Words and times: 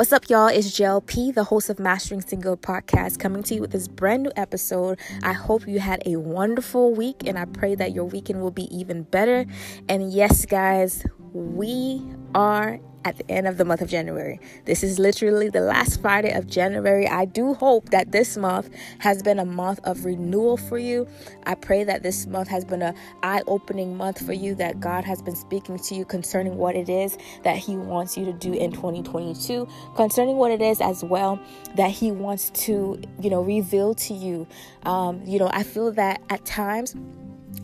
What's 0.00 0.14
up, 0.14 0.30
y'all? 0.30 0.46
It's 0.46 0.70
JLP, 0.80 1.34
the 1.34 1.44
host 1.44 1.68
of 1.68 1.78
Mastering 1.78 2.22
Single 2.22 2.56
podcast, 2.56 3.18
coming 3.18 3.42
to 3.42 3.54
you 3.54 3.60
with 3.60 3.72
this 3.72 3.86
brand 3.86 4.22
new 4.22 4.32
episode. 4.34 4.98
I 5.22 5.34
hope 5.34 5.68
you 5.68 5.78
had 5.78 6.02
a 6.06 6.16
wonderful 6.16 6.94
week, 6.94 7.16
and 7.26 7.38
I 7.38 7.44
pray 7.44 7.74
that 7.74 7.92
your 7.92 8.06
weekend 8.06 8.40
will 8.40 8.50
be 8.50 8.62
even 8.74 9.02
better. 9.02 9.44
And 9.90 10.10
yes, 10.10 10.46
guys, 10.46 11.04
we 11.34 12.02
are 12.34 12.80
at 13.04 13.16
the 13.16 13.30
end 13.30 13.46
of 13.46 13.56
the 13.56 13.64
month 13.64 13.80
of 13.80 13.88
January. 13.88 14.40
This 14.64 14.82
is 14.82 14.98
literally 14.98 15.48
the 15.48 15.60
last 15.60 16.00
Friday 16.00 16.32
of 16.32 16.46
January. 16.46 17.06
I 17.08 17.24
do 17.24 17.54
hope 17.54 17.90
that 17.90 18.12
this 18.12 18.36
month 18.36 18.70
has 18.98 19.22
been 19.22 19.38
a 19.38 19.44
month 19.44 19.80
of 19.84 20.04
renewal 20.04 20.56
for 20.56 20.78
you. 20.78 21.08
I 21.44 21.54
pray 21.54 21.84
that 21.84 22.02
this 22.02 22.26
month 22.26 22.48
has 22.48 22.64
been 22.64 22.82
an 22.82 22.94
eye-opening 23.22 23.96
month 23.96 24.24
for 24.24 24.32
you 24.32 24.54
that 24.56 24.80
God 24.80 25.04
has 25.04 25.22
been 25.22 25.36
speaking 25.36 25.78
to 25.78 25.94
you 25.94 26.04
concerning 26.04 26.56
what 26.56 26.76
it 26.76 26.88
is 26.88 27.16
that 27.42 27.56
he 27.56 27.76
wants 27.76 28.16
you 28.16 28.24
to 28.26 28.32
do 28.32 28.52
in 28.52 28.72
2022, 28.72 29.66
concerning 29.96 30.36
what 30.36 30.50
it 30.50 30.60
is 30.60 30.80
as 30.80 31.02
well 31.02 31.40
that 31.76 31.90
he 31.90 32.12
wants 32.12 32.50
to, 32.50 33.00
you 33.20 33.30
know, 33.30 33.42
reveal 33.42 33.94
to 33.94 34.14
you. 34.14 34.46
Um, 34.84 35.22
you 35.24 35.38
know, 35.38 35.50
I 35.52 35.62
feel 35.62 35.92
that 35.92 36.20
at 36.30 36.44
times 36.44 36.94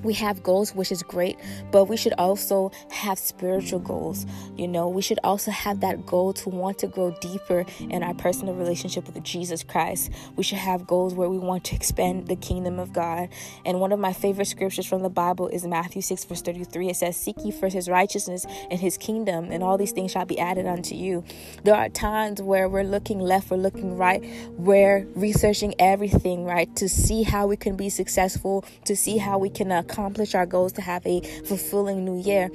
we 0.03 0.15
have 0.15 0.43
goals, 0.43 0.75
which 0.75 0.93
is 0.93 1.03
great, 1.03 1.39
but 1.71 1.85
we 1.87 1.97
should 1.97 2.15
also 2.19 2.71
have 2.91 3.19
spiritual 3.19 3.79
goals. 3.79 4.27
You 4.57 4.69
know, 4.69 4.89
we 4.89 5.03
should 5.03 5.19
also 5.25 5.51
have 5.51 5.81
that 5.81 6.07
goal 6.07 6.33
to 6.35 6.49
want 6.49 6.79
to 6.79 6.87
grow 6.87 7.17
deeper 7.21 7.65
in 7.81 8.03
our 8.03 8.15
personal 8.15 8.55
relationship 8.55 9.07
with 9.07 9.23
Jesus 9.23 9.63
Christ. 9.63 10.11
We 10.37 10.43
should 10.43 10.59
have 10.59 10.87
goals 10.87 11.15
where 11.15 11.29
we 11.29 11.39
want 11.39 11.65
to 11.65 11.77
expand 11.77 12.29
the 12.29 12.37
kingdom 12.37 12.79
of 12.79 12.93
God. 12.93 13.29
And 13.65 13.81
one 13.81 13.93
of 13.93 13.99
my 13.99 14.13
favorite 14.13 14.47
scriptures 14.47 14.87
from 14.87 15.03
the 15.03 15.11
Bible 15.11 15.49
is 15.49 15.67
Matthew 15.67 16.03
6, 16.03 16.25
verse 16.25 16.43
33. 16.43 16.91
It 16.91 16.97
says, 16.97 17.17
Seek 17.17 17.37
ye 17.45 17.51
first 17.51 17.75
his 17.75 17.89
righteousness 17.89 18.47
and 18.71 18.79
his 18.81 18.97
kingdom, 18.97 19.51
and 19.51 19.63
all 19.63 19.79
these 19.79 19.93
things 19.93 20.13
shall 20.13 20.25
be 20.25 20.39
added 20.39 20.67
unto 20.67 20.95
you. 20.95 21.25
There 21.65 21.75
are 21.75 21.89
times 21.89 22.43
where 22.43 22.69
we're 22.69 22.85
looking 22.85 23.19
left, 23.19 23.51
we're 23.51 23.57
looking 23.57 23.97
right, 23.97 24.25
we're 24.53 25.07
researching 25.15 25.75
everything, 25.79 26.45
right, 26.45 26.75
to 26.77 26.89
see 26.89 27.23
how 27.23 27.47
we 27.47 27.57
can 27.57 27.77
be 27.77 27.89
successful, 27.89 28.65
to 28.85 28.97
see 28.97 29.19
how 29.19 29.39
we 29.39 29.51
can 29.51 29.73
uh, 29.73 29.83
accomplish 29.89 30.35
our 30.35 30.47
goals 30.47 30.73
to 30.75 30.83
have 30.83 31.07
a 31.07 31.21
fulfilling 31.45 32.05
new 32.05 32.21
year. 32.21 32.51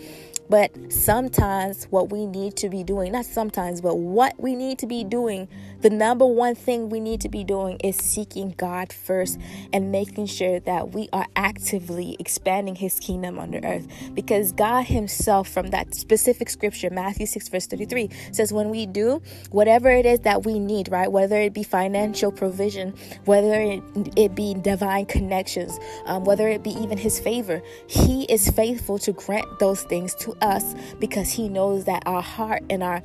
But 0.49 0.71
sometimes, 0.91 1.85
what 1.85 2.11
we 2.11 2.25
need 2.25 2.57
to 2.57 2.69
be 2.69 2.83
doing, 2.83 3.13
not 3.13 3.25
sometimes, 3.25 3.79
but 3.79 3.95
what 3.95 4.37
we 4.37 4.55
need 4.55 4.79
to 4.79 4.87
be 4.87 5.05
doing, 5.05 5.47
the 5.81 5.89
number 5.89 6.25
one 6.25 6.55
thing 6.55 6.89
we 6.89 6.99
need 6.99 7.21
to 7.21 7.29
be 7.29 7.43
doing 7.43 7.77
is 7.83 7.95
seeking 7.95 8.53
God 8.57 8.93
first 8.93 9.39
and 9.73 9.91
making 9.91 10.27
sure 10.27 10.59
that 10.61 10.93
we 10.93 11.09
are 11.11 11.25
actively 11.35 12.15
expanding 12.19 12.75
His 12.75 12.99
kingdom 12.99 13.39
on 13.39 13.51
the 13.51 13.65
earth. 13.65 13.87
Because 14.13 14.51
God 14.51 14.83
Himself, 14.83 15.49
from 15.49 15.71
that 15.71 15.95
specific 15.95 16.49
scripture, 16.49 16.89
Matthew 16.89 17.25
6, 17.25 17.49
verse 17.49 17.67
33, 17.67 18.09
says, 18.31 18.53
When 18.53 18.69
we 18.69 18.85
do 18.85 19.21
whatever 19.49 19.89
it 19.89 20.05
is 20.05 20.19
that 20.21 20.45
we 20.45 20.59
need, 20.59 20.89
right, 20.91 21.11
whether 21.11 21.37
it 21.37 21.53
be 21.53 21.63
financial 21.63 22.31
provision, 22.31 22.93
whether 23.25 23.59
it, 23.59 23.81
it 24.15 24.35
be 24.35 24.53
divine 24.53 25.05
connections, 25.05 25.79
um, 26.05 26.25
whether 26.25 26.47
it 26.47 26.63
be 26.63 26.71
even 26.71 26.97
His 26.97 27.19
favor, 27.19 27.61
He 27.87 28.25
is 28.25 28.49
faithful 28.51 28.99
to 28.99 29.13
grant 29.13 29.59
those 29.59 29.83
things 29.83 30.13
to 30.15 30.33
us 30.41 30.75
because 30.99 31.31
He 31.31 31.49
knows 31.49 31.85
that 31.85 32.03
our 32.05 32.21
heart 32.21 32.63
and 32.69 32.83
our 32.83 33.01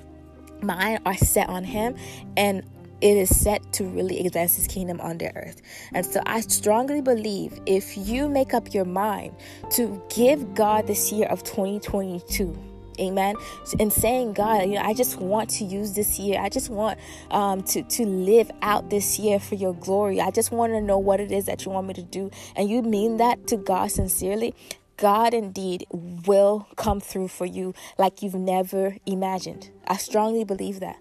mind 0.63 1.01
are 1.07 1.17
set 1.17 1.49
on 1.49 1.65
Him 1.65 1.97
and 2.37 2.63
it 3.01 3.17
is 3.17 3.35
set 3.35 3.73
to 3.75 3.85
really 3.85 4.27
advance 4.27 4.57
his 4.57 4.67
kingdom 4.67 5.01
on 5.01 5.19
the 5.19 5.35
earth. 5.37 5.61
And 5.93 6.05
so 6.05 6.23
I 6.25 6.41
strongly 6.41 7.03
believe 7.03 7.61
if 7.67 7.97
you 7.97 8.29
make 8.29 8.55
up 8.55 8.73
your 8.73 8.87
mind 8.87 9.35
to 9.73 10.03
give 10.15 10.55
God 10.55 10.87
this 10.87 11.13
year 11.13 11.27
of 11.29 11.45
2022, 11.45 12.57
amen 12.99 13.35
and 13.79 13.93
saying 13.93 14.33
god 14.33 14.63
you 14.63 14.75
know 14.75 14.81
i 14.81 14.95
just 14.95 15.21
want 15.21 15.51
to 15.51 15.65
use 15.65 15.93
this 15.93 16.19
year. 16.19 16.41
I 16.41 16.49
just 16.49 16.71
want 16.71 16.99
um, 17.31 17.63
to 17.65 17.83
to 17.83 18.07
live 18.07 18.51
out 18.63 18.89
this 18.89 19.19
year 19.19 19.39
for 19.39 19.55
your 19.55 19.75
glory. 19.75 20.19
I 20.19 20.31
just 20.31 20.51
want 20.51 20.73
to 20.73 20.81
know 20.81 20.97
what 20.97 21.21
it 21.21 21.31
is 21.31 21.45
that 21.45 21.67
you 21.67 21.73
want 21.73 21.89
me 21.89 21.93
to 21.93 22.03
do. 22.03 22.31
And 22.57 22.71
you 22.71 22.81
mean 22.81 23.19
that 23.19 23.47
to 23.49 23.59
god 23.59 23.91
sincerely 23.91 24.55
God 24.97 25.35
indeed 25.35 25.87
will 25.91 26.69
come 26.77 27.01
through 27.01 27.29
for 27.29 27.47
you 27.47 27.75
like 27.99 28.23
you've 28.23 28.35
never 28.35 28.97
imagined. 29.07 29.71
I 29.87 29.97
strongly 29.97 30.45
believe 30.45 30.81
that. 30.81 30.97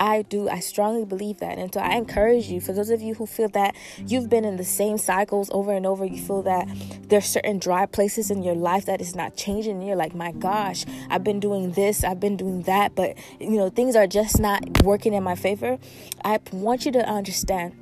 I 0.00 0.22
do. 0.22 0.48
I 0.48 0.60
strongly 0.60 1.04
believe 1.04 1.38
that. 1.40 1.58
And 1.58 1.72
so 1.72 1.80
I 1.80 1.96
encourage 1.96 2.46
you, 2.46 2.60
for 2.60 2.72
those 2.72 2.90
of 2.90 3.02
you 3.02 3.14
who 3.14 3.26
feel 3.26 3.48
that 3.48 3.74
you've 3.98 4.28
been 4.28 4.44
in 4.44 4.56
the 4.56 4.64
same 4.64 4.96
cycles 4.96 5.50
over 5.52 5.72
and 5.72 5.84
over, 5.86 6.04
you 6.04 6.18
feel 6.18 6.42
that 6.42 6.68
there's 7.08 7.26
certain 7.26 7.58
dry 7.58 7.86
places 7.86 8.30
in 8.30 8.42
your 8.42 8.54
life 8.54 8.86
that 8.86 9.00
is 9.00 9.16
not 9.16 9.36
changing. 9.36 9.82
You're 9.82 9.96
like, 9.96 10.14
my 10.14 10.32
gosh, 10.32 10.84
I've 11.10 11.24
been 11.24 11.40
doing 11.40 11.72
this, 11.72 12.04
I've 12.04 12.20
been 12.20 12.36
doing 12.36 12.62
that, 12.62 12.94
but 12.94 13.16
you 13.40 13.56
know, 13.56 13.70
things 13.70 13.96
are 13.96 14.06
just 14.06 14.38
not 14.38 14.82
working 14.84 15.14
in 15.14 15.22
my 15.22 15.34
favor. 15.34 15.78
I 16.24 16.38
want 16.52 16.86
you 16.86 16.92
to 16.92 17.04
understand 17.08 17.74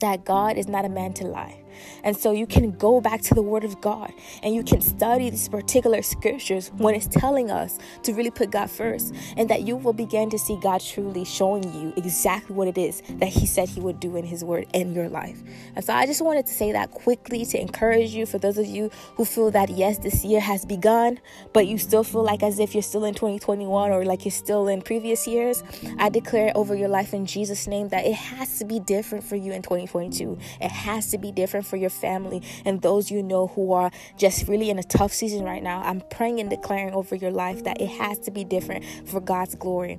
that 0.00 0.24
God 0.24 0.58
is 0.58 0.68
not 0.68 0.84
a 0.84 0.88
man 0.88 1.14
to 1.14 1.24
lie. 1.24 1.57
And 2.04 2.16
so 2.16 2.32
you 2.32 2.46
can 2.46 2.72
go 2.72 3.00
back 3.00 3.22
to 3.22 3.34
the 3.34 3.42
Word 3.42 3.64
of 3.64 3.80
God 3.80 4.12
and 4.42 4.54
you 4.54 4.62
can 4.62 4.80
study 4.80 5.30
these 5.30 5.48
particular 5.48 6.02
scriptures 6.02 6.70
when 6.76 6.94
it's 6.94 7.06
telling 7.06 7.50
us 7.50 7.78
to 8.02 8.12
really 8.12 8.30
put 8.30 8.50
God 8.50 8.70
first, 8.70 9.14
and 9.36 9.48
that 9.50 9.62
you 9.62 9.76
will 9.76 9.92
begin 9.92 10.30
to 10.30 10.38
see 10.38 10.58
God 10.62 10.80
truly 10.80 11.24
showing 11.24 11.64
you 11.74 11.92
exactly 11.96 12.54
what 12.54 12.68
it 12.68 12.78
is 12.78 13.02
that 13.18 13.28
He 13.28 13.46
said 13.46 13.68
He 13.68 13.80
would 13.80 14.00
do 14.00 14.16
in 14.16 14.24
His 14.24 14.44
Word 14.44 14.66
in 14.74 14.94
your 14.94 15.08
life. 15.08 15.42
And 15.74 15.84
so 15.84 15.92
I 15.92 16.06
just 16.06 16.22
wanted 16.22 16.46
to 16.46 16.52
say 16.52 16.72
that 16.72 16.90
quickly 16.90 17.44
to 17.46 17.60
encourage 17.60 18.10
you 18.10 18.26
for 18.26 18.38
those 18.38 18.58
of 18.58 18.66
you 18.66 18.90
who 19.16 19.24
feel 19.24 19.50
that 19.50 19.70
yes, 19.70 19.98
this 19.98 20.24
year 20.24 20.40
has 20.40 20.64
begun, 20.64 21.20
but 21.52 21.66
you 21.66 21.78
still 21.78 22.04
feel 22.04 22.22
like 22.22 22.42
as 22.42 22.58
if 22.58 22.74
you're 22.74 22.82
still 22.82 23.04
in 23.04 23.14
2021 23.14 23.90
or 23.90 24.04
like 24.04 24.24
you're 24.24 24.32
still 24.32 24.68
in 24.68 24.82
previous 24.82 25.26
years. 25.26 25.62
I 25.98 26.08
declare 26.08 26.52
over 26.54 26.74
your 26.74 26.88
life 26.88 27.14
in 27.14 27.26
Jesus' 27.26 27.66
name 27.66 27.88
that 27.88 28.04
it 28.06 28.14
has 28.14 28.58
to 28.58 28.64
be 28.64 28.80
different 28.80 29.24
for 29.24 29.36
you 29.36 29.52
in 29.52 29.62
2022. 29.62 30.38
It 30.60 30.70
has 30.70 31.10
to 31.10 31.18
be 31.18 31.32
different 31.32 31.66
for 31.68 31.76
your 31.76 31.90
family 31.90 32.42
and 32.64 32.82
those 32.82 33.10
you 33.10 33.22
know 33.22 33.48
who 33.48 33.72
are 33.72 33.90
just 34.16 34.48
really 34.48 34.70
in 34.70 34.78
a 34.78 34.82
tough 34.82 35.12
season 35.12 35.44
right 35.44 35.62
now. 35.62 35.82
I'm 35.82 36.00
praying 36.10 36.40
and 36.40 36.50
declaring 36.50 36.94
over 36.94 37.14
your 37.14 37.30
life 37.30 37.64
that 37.64 37.80
it 37.80 37.88
has 37.88 38.18
to 38.20 38.30
be 38.30 38.44
different 38.44 38.84
for 39.06 39.20
God's 39.20 39.54
glory 39.54 39.98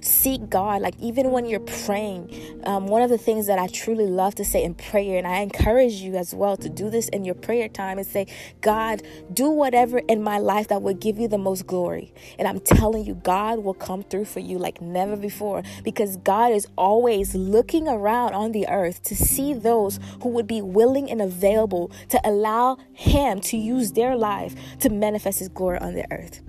seek 0.00 0.48
God. 0.48 0.82
Like, 0.82 0.94
even 1.00 1.30
when 1.30 1.46
you're 1.46 1.60
praying, 1.60 2.60
um, 2.64 2.86
one 2.86 3.02
of 3.02 3.10
the 3.10 3.18
things 3.18 3.46
that 3.46 3.58
I 3.58 3.66
truly 3.68 4.06
love 4.06 4.34
to 4.36 4.44
say 4.44 4.62
in 4.62 4.74
prayer, 4.74 5.18
and 5.18 5.26
I 5.26 5.40
encourage 5.40 5.94
you 5.94 6.16
as 6.16 6.34
well 6.34 6.56
to 6.56 6.68
do 6.68 6.90
this 6.90 7.08
in 7.08 7.24
your 7.24 7.34
prayer 7.34 7.68
time, 7.68 7.98
is 7.98 8.08
say, 8.08 8.26
God, 8.60 9.02
do 9.32 9.50
whatever 9.50 9.98
in 9.98 10.22
my 10.22 10.38
life 10.38 10.68
that 10.68 10.82
will 10.82 10.94
give 10.94 11.18
you 11.18 11.28
the 11.28 11.38
most 11.38 11.66
glory. 11.66 12.12
And 12.38 12.46
I'm 12.46 12.60
telling 12.60 13.04
you, 13.04 13.14
God 13.14 13.60
will 13.60 13.74
come 13.74 14.02
through 14.02 14.26
for 14.26 14.40
you 14.40 14.58
like 14.58 14.80
never 14.80 15.16
before 15.16 15.62
because 15.82 16.16
God 16.18 16.52
is 16.52 16.66
always 16.76 17.34
looking 17.34 17.88
around 17.88 18.34
on 18.34 18.52
the 18.52 18.68
earth 18.68 19.02
to 19.04 19.16
see 19.16 19.54
those 19.54 19.98
who 20.22 20.28
would 20.30 20.46
be 20.46 20.62
willing 20.62 21.10
and 21.10 21.20
available 21.20 21.90
to 22.08 22.20
allow 22.24 22.76
Him 22.92 23.40
to 23.42 23.56
use 23.56 23.92
their 23.92 24.16
life 24.16 24.54
to 24.80 24.90
manifest 24.90 25.38
His 25.38 25.48
glory 25.48 25.78
on 25.78 25.94
the 25.94 26.04
earth. 26.12 26.40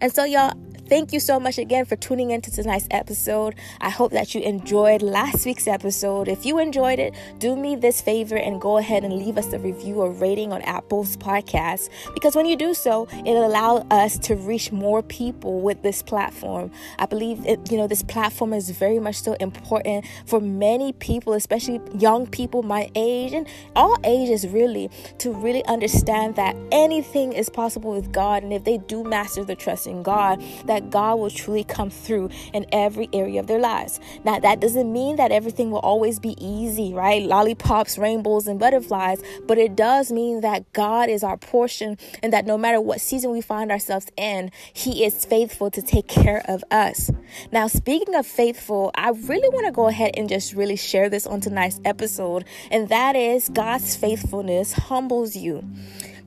And 0.00 0.12
so, 0.12 0.24
y'all, 0.24 0.52
Thank 0.88 1.12
you 1.12 1.18
so 1.18 1.40
much 1.40 1.58
again 1.58 1.84
for 1.84 1.96
tuning 1.96 2.30
into 2.30 2.48
tonight's 2.52 2.86
episode. 2.92 3.56
I 3.80 3.90
hope 3.90 4.12
that 4.12 4.36
you 4.36 4.40
enjoyed 4.42 5.02
last 5.02 5.44
week's 5.44 5.66
episode. 5.66 6.28
If 6.28 6.46
you 6.46 6.60
enjoyed 6.60 7.00
it, 7.00 7.12
do 7.40 7.56
me 7.56 7.74
this 7.74 8.00
favor 8.00 8.36
and 8.36 8.60
go 8.60 8.78
ahead 8.78 9.02
and 9.02 9.14
leave 9.14 9.36
us 9.36 9.52
a 9.52 9.58
review 9.58 9.96
or 9.96 10.12
rating 10.12 10.52
on 10.52 10.62
Apple's 10.62 11.16
podcast 11.16 11.88
because 12.14 12.36
when 12.36 12.46
you 12.46 12.54
do 12.54 12.72
so, 12.72 13.08
it'll 13.10 13.44
allow 13.44 13.84
us 13.90 14.16
to 14.20 14.36
reach 14.36 14.70
more 14.70 15.02
people 15.02 15.60
with 15.60 15.82
this 15.82 16.04
platform. 16.04 16.70
I 17.00 17.06
believe 17.06 17.44
it, 17.44 17.68
you 17.68 17.78
know 17.78 17.88
this 17.88 18.04
platform 18.04 18.52
is 18.52 18.70
very 18.70 19.00
much 19.00 19.20
so 19.20 19.32
important 19.40 20.04
for 20.24 20.38
many 20.38 20.92
people, 20.92 21.32
especially 21.32 21.80
young 21.98 22.28
people 22.28 22.62
my 22.62 22.92
age 22.94 23.32
and 23.32 23.48
all 23.74 23.96
ages 24.04 24.46
really, 24.46 24.88
to 25.18 25.32
really 25.32 25.64
understand 25.64 26.36
that 26.36 26.54
anything 26.70 27.32
is 27.32 27.48
possible 27.48 27.92
with 27.92 28.12
God 28.12 28.44
and 28.44 28.52
if 28.52 28.62
they 28.62 28.78
do 28.78 29.02
master 29.02 29.44
the 29.44 29.56
trust 29.56 29.88
in 29.88 30.04
God, 30.04 30.40
that 30.66 30.75
that 30.76 30.90
God 30.90 31.18
will 31.18 31.30
truly 31.30 31.64
come 31.64 31.88
through 31.88 32.28
in 32.52 32.66
every 32.70 33.08
area 33.14 33.40
of 33.40 33.46
their 33.46 33.58
lives. 33.58 33.98
Now, 34.24 34.38
that 34.40 34.60
doesn't 34.60 34.92
mean 34.92 35.16
that 35.16 35.32
everything 35.32 35.70
will 35.70 35.78
always 35.78 36.18
be 36.18 36.36
easy, 36.38 36.92
right? 36.92 37.22
Lollipops, 37.22 37.96
rainbows, 37.96 38.46
and 38.46 38.60
butterflies, 38.60 39.22
but 39.46 39.56
it 39.56 39.74
does 39.74 40.12
mean 40.12 40.42
that 40.42 40.70
God 40.74 41.08
is 41.08 41.24
our 41.24 41.38
portion 41.38 41.96
and 42.22 42.30
that 42.34 42.44
no 42.44 42.58
matter 42.58 42.78
what 42.78 43.00
season 43.00 43.30
we 43.30 43.40
find 43.40 43.70
ourselves 43.70 44.08
in, 44.18 44.50
He 44.74 45.02
is 45.02 45.24
faithful 45.24 45.70
to 45.70 45.80
take 45.80 46.08
care 46.08 46.44
of 46.46 46.62
us. 46.70 47.10
Now, 47.50 47.68
speaking 47.68 48.14
of 48.14 48.26
faithful, 48.26 48.90
I 48.94 49.10
really 49.10 49.48
want 49.48 49.64
to 49.64 49.72
go 49.72 49.88
ahead 49.88 50.10
and 50.14 50.28
just 50.28 50.52
really 50.52 50.76
share 50.76 51.08
this 51.08 51.26
on 51.26 51.40
tonight's 51.40 51.80
episode, 51.86 52.44
and 52.70 52.90
that 52.90 53.16
is 53.16 53.48
God's 53.48 53.96
faithfulness 53.96 54.74
humbles 54.74 55.36
you. 55.36 55.64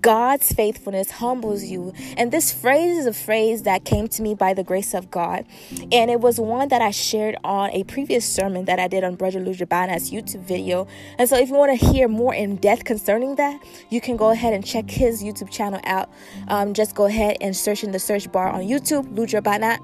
God's 0.01 0.51
faithfulness 0.51 1.11
humbles 1.11 1.63
you. 1.63 1.93
And 2.17 2.31
this 2.31 2.51
phrase 2.51 2.97
is 2.99 3.05
a 3.05 3.13
phrase 3.13 3.63
that 3.63 3.85
came 3.85 4.07
to 4.09 4.21
me 4.21 4.33
by 4.33 4.53
the 4.53 4.63
grace 4.63 4.93
of 4.93 5.11
God. 5.11 5.45
And 5.91 6.09
it 6.09 6.21
was 6.21 6.39
one 6.39 6.69
that 6.69 6.81
I 6.81 6.91
shared 6.91 7.37
on 7.43 7.71
a 7.71 7.83
previous 7.83 8.25
sermon 8.25 8.65
that 8.65 8.79
I 8.79 8.87
did 8.87 9.03
on 9.03 9.15
Brother 9.15 9.39
Lujabana's 9.39 10.11
YouTube 10.11 10.41
video. 10.41 10.87
And 11.17 11.27
so 11.27 11.37
if 11.37 11.49
you 11.49 11.55
want 11.55 11.77
to 11.77 11.85
hear 11.91 12.07
more 12.07 12.33
in 12.33 12.55
depth 12.57 12.85
concerning 12.85 13.35
that, 13.35 13.61
you 13.89 14.01
can 14.01 14.17
go 14.17 14.29
ahead 14.29 14.53
and 14.53 14.65
check 14.65 14.89
his 14.89 15.23
YouTube 15.23 15.49
channel 15.49 15.81
out. 15.83 16.09
Um, 16.47 16.73
just 16.73 16.95
go 16.95 17.05
ahead 17.05 17.37
and 17.41 17.55
search 17.55 17.83
in 17.83 17.91
the 17.91 17.99
search 17.99 18.31
bar 18.31 18.49
on 18.49 18.61
YouTube, 18.61 19.13
Lujabana 19.15 19.79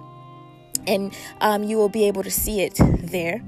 and 0.87 1.15
um, 1.41 1.63
you 1.63 1.77
will 1.77 1.89
be 1.89 2.05
able 2.05 2.23
to 2.23 2.31
see 2.31 2.61
it 2.61 2.75
there 2.79 3.41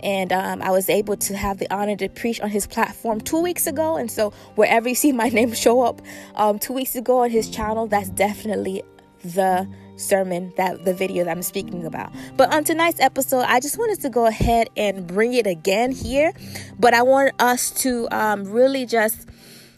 and 0.00 0.32
um, 0.32 0.62
I 0.62 0.70
was 0.70 0.88
able 0.88 1.16
to 1.16 1.36
have 1.36 1.58
the 1.58 1.72
honor 1.72 1.96
to 1.96 2.08
preach 2.08 2.40
on 2.40 2.50
his 2.50 2.66
platform 2.66 3.20
two 3.20 3.40
weeks 3.40 3.66
ago. 3.66 3.96
And 3.96 4.10
so, 4.10 4.30
wherever 4.54 4.88
you 4.88 4.94
see 4.94 5.12
my 5.12 5.28
name 5.30 5.52
show 5.54 5.82
up 5.82 6.00
um, 6.34 6.58
two 6.58 6.72
weeks 6.72 6.96
ago 6.96 7.22
on 7.22 7.30
his 7.30 7.50
channel, 7.50 7.86
that's 7.86 8.10
definitely 8.10 8.82
the 9.24 9.68
sermon 9.96 10.52
that 10.56 10.84
the 10.84 10.94
video 10.94 11.24
that 11.24 11.30
I'm 11.30 11.42
speaking 11.42 11.84
about. 11.84 12.12
But 12.36 12.54
on 12.54 12.64
tonight's 12.64 13.00
episode, 13.00 13.44
I 13.48 13.60
just 13.60 13.78
wanted 13.78 14.00
to 14.02 14.10
go 14.10 14.26
ahead 14.26 14.68
and 14.76 15.06
bring 15.06 15.34
it 15.34 15.46
again 15.46 15.92
here. 15.92 16.32
But 16.78 16.94
I 16.94 17.02
want 17.02 17.32
us 17.40 17.70
to 17.82 18.08
um, 18.10 18.44
really 18.44 18.86
just 18.86 19.26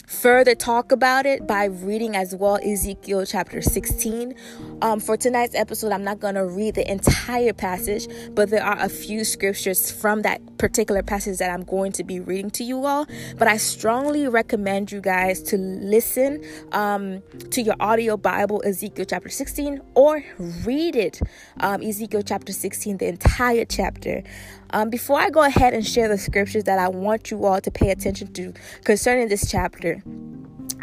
further 0.08 0.54
talk 0.54 0.90
about 0.90 1.26
it 1.26 1.46
by 1.46 1.66
reading 1.66 2.16
as 2.16 2.34
well 2.34 2.58
Ezekiel 2.64 3.26
chapter 3.26 3.60
16. 3.60 4.34
Um, 4.80 5.00
for 5.00 5.16
tonight's 5.18 5.54
episode, 5.54 5.92
I'm 5.92 6.02
not 6.02 6.18
going 6.18 6.34
to 6.34 6.46
read 6.46 6.76
the 6.76 6.90
entire 6.90 7.52
passage, 7.52 8.08
but 8.34 8.48
there 8.48 8.64
are 8.64 8.78
a 8.80 8.88
few 8.88 9.22
scriptures 9.22 9.90
from 9.90 10.22
that 10.22 10.40
particular 10.56 11.02
passage 11.02 11.38
that 11.38 11.50
I'm 11.50 11.62
going 11.62 11.92
to 11.92 12.04
be 12.04 12.20
reading 12.20 12.50
to 12.52 12.64
you 12.64 12.86
all. 12.86 13.06
But 13.36 13.48
I 13.48 13.58
strongly 13.58 14.26
recommend 14.28 14.90
you 14.90 15.02
guys 15.02 15.42
to 15.44 15.58
listen 15.58 16.42
um, 16.72 17.22
to 17.50 17.60
your 17.60 17.76
audio 17.78 18.16
Bible, 18.16 18.62
Ezekiel 18.64 19.04
chapter 19.04 19.28
16, 19.28 19.82
or 19.94 20.24
read 20.64 20.96
it, 20.96 21.20
um, 21.60 21.82
Ezekiel 21.82 22.22
chapter 22.22 22.52
16, 22.52 22.96
the 22.96 23.06
entire 23.08 23.66
chapter. 23.66 24.22
Um, 24.70 24.90
before 24.90 25.18
I 25.18 25.30
go 25.30 25.42
ahead 25.42 25.74
and 25.74 25.86
share 25.86 26.08
the 26.08 26.18
scriptures 26.18 26.64
that 26.64 26.78
I 26.78 26.88
want 26.88 27.30
you 27.30 27.44
all 27.44 27.60
to 27.60 27.70
pay 27.70 27.90
attention 27.90 28.32
to 28.34 28.52
concerning 28.84 29.28
this 29.28 29.50
chapter, 29.50 30.02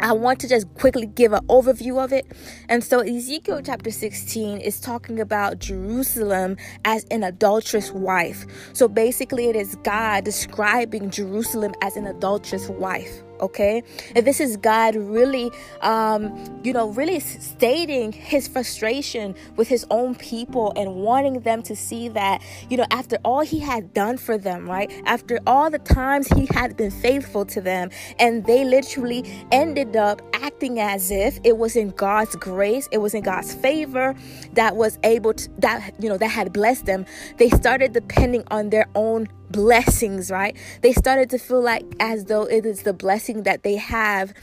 I 0.00 0.12
want 0.12 0.40
to 0.40 0.48
just 0.48 0.72
quickly 0.74 1.06
give 1.06 1.32
an 1.32 1.46
overview 1.46 2.02
of 2.02 2.12
it. 2.12 2.26
And 2.68 2.84
so, 2.84 3.00
Ezekiel 3.00 3.62
chapter 3.64 3.90
16 3.90 4.58
is 4.58 4.80
talking 4.80 5.20
about 5.20 5.58
Jerusalem 5.58 6.56
as 6.84 7.04
an 7.10 7.22
adulterous 7.22 7.92
wife. 7.92 8.44
So, 8.74 8.88
basically, 8.88 9.46
it 9.48 9.56
is 9.56 9.76
God 9.84 10.24
describing 10.24 11.10
Jerusalem 11.10 11.72
as 11.80 11.96
an 11.96 12.06
adulterous 12.06 12.68
wife 12.68 13.22
okay? 13.40 13.82
And 14.14 14.26
this 14.26 14.40
is 14.40 14.56
god 14.56 14.94
really 14.96 15.50
um 15.82 16.60
you 16.64 16.72
know 16.72 16.88
really 16.90 17.20
stating 17.20 18.12
his 18.12 18.48
frustration 18.48 19.34
with 19.56 19.68
his 19.68 19.86
own 19.90 20.14
people 20.14 20.72
and 20.76 20.94
wanting 20.96 21.40
them 21.40 21.62
to 21.62 21.76
see 21.76 22.08
that 22.08 22.42
you 22.68 22.76
know 22.76 22.86
after 22.90 23.16
all 23.24 23.40
he 23.40 23.58
had 23.60 23.92
done 23.94 24.16
for 24.16 24.38
them 24.38 24.68
right? 24.68 24.90
After 25.04 25.38
all 25.46 25.70
the 25.70 25.78
times 25.78 26.28
he 26.28 26.46
had 26.50 26.76
been 26.76 26.90
faithful 26.90 27.44
to 27.46 27.60
them 27.60 27.90
and 28.18 28.44
they 28.46 28.64
literally 28.64 29.24
ended 29.52 29.96
up 29.96 30.22
acting 30.34 30.80
as 30.80 31.10
if 31.10 31.38
it 31.44 31.56
was 31.56 31.76
in 31.76 31.90
god's 31.90 32.36
grace 32.36 32.88
it 32.92 32.98
was 32.98 33.14
in 33.14 33.22
god's 33.22 33.54
favor 33.54 34.14
that 34.52 34.76
was 34.76 34.98
able 35.02 35.34
to 35.34 35.48
that 35.58 35.94
you 35.98 36.08
know 36.08 36.16
that 36.16 36.28
had 36.28 36.52
blessed 36.52 36.86
them. 36.86 37.06
They 37.36 37.50
started 37.50 37.92
depending 37.92 38.44
on 38.50 38.70
their 38.70 38.86
own 38.94 39.28
blessings, 39.56 40.30
right? 40.30 40.54
They 40.82 40.92
started 40.92 41.30
to 41.30 41.38
feel 41.38 41.62
like 41.62 41.84
as 41.98 42.26
though 42.26 42.42
it 42.42 42.66
is 42.66 42.82
the 42.82 42.92
blessing 42.92 43.44
that 43.44 43.62
they 43.62 43.76
have 43.76 44.34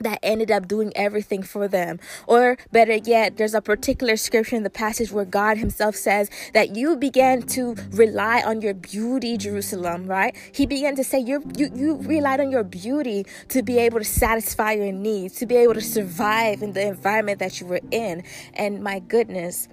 that 0.00 0.18
ended 0.20 0.50
up 0.50 0.66
doing 0.66 0.92
everything 0.96 1.44
for 1.44 1.68
them. 1.68 2.00
Or 2.26 2.56
better 2.72 2.96
yet, 2.96 3.36
there's 3.36 3.54
a 3.54 3.60
particular 3.60 4.16
scripture 4.16 4.56
in 4.56 4.64
the 4.64 4.70
passage 4.70 5.12
where 5.12 5.24
God 5.24 5.58
Himself 5.58 5.94
says 5.94 6.28
that 6.54 6.74
you 6.74 6.96
began 6.96 7.42
to 7.54 7.76
rely 7.92 8.42
on 8.44 8.60
your 8.62 8.74
beauty, 8.74 9.36
Jerusalem, 9.36 10.06
right? 10.06 10.34
He 10.52 10.66
began 10.66 10.96
to 10.96 11.04
say 11.04 11.20
you 11.20 11.48
you 11.56 11.70
you 11.72 11.96
relied 11.98 12.40
on 12.40 12.50
your 12.50 12.64
beauty 12.64 13.24
to 13.50 13.62
be 13.62 13.78
able 13.78 14.00
to 14.00 14.04
satisfy 14.04 14.72
your 14.72 14.90
needs, 14.90 15.36
to 15.36 15.46
be 15.46 15.54
able 15.54 15.74
to 15.74 15.80
survive 15.80 16.62
in 16.62 16.72
the 16.72 16.84
environment 16.84 17.38
that 17.38 17.60
you 17.60 17.66
were 17.68 17.80
in. 17.92 18.24
And 18.54 18.82
my 18.82 18.98
goodness, 18.98 19.68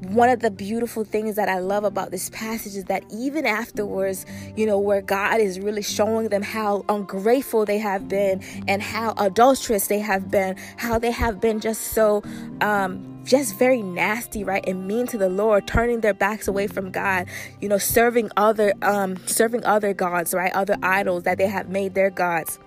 one 0.00 0.28
of 0.28 0.40
the 0.40 0.50
beautiful 0.50 1.04
things 1.04 1.36
that 1.36 1.48
I 1.48 1.58
love 1.58 1.84
about 1.84 2.10
this 2.10 2.30
passage 2.30 2.76
is 2.76 2.84
that 2.84 3.02
even 3.10 3.46
afterwards, 3.46 4.24
you 4.56 4.64
know, 4.64 4.78
where 4.78 5.02
God 5.02 5.40
is 5.40 5.58
really 5.58 5.82
showing 5.82 6.28
them 6.28 6.42
how 6.42 6.84
ungrateful 6.88 7.64
they 7.64 7.78
have 7.78 8.08
been 8.08 8.42
and 8.68 8.80
how 8.80 9.14
adulterous 9.16 9.88
they 9.88 9.98
have 9.98 10.30
been, 10.30 10.56
how 10.76 10.98
they 10.98 11.10
have 11.10 11.40
been 11.40 11.60
just 11.60 11.92
so 11.92 12.22
um 12.60 13.14
just 13.24 13.58
very 13.58 13.82
nasty, 13.82 14.42
right? 14.42 14.64
And 14.66 14.86
mean 14.86 15.06
to 15.08 15.18
the 15.18 15.28
Lord, 15.28 15.66
turning 15.66 16.00
their 16.00 16.14
backs 16.14 16.48
away 16.48 16.66
from 16.66 16.90
God, 16.90 17.26
you 17.60 17.68
know, 17.68 17.78
serving 17.78 18.30
other 18.36 18.72
um 18.82 19.16
serving 19.26 19.64
other 19.64 19.92
gods, 19.94 20.32
right? 20.32 20.52
Other 20.54 20.76
idols 20.82 21.24
that 21.24 21.38
they 21.38 21.48
have 21.48 21.68
made 21.68 21.94
their 21.94 22.10
gods. 22.10 22.58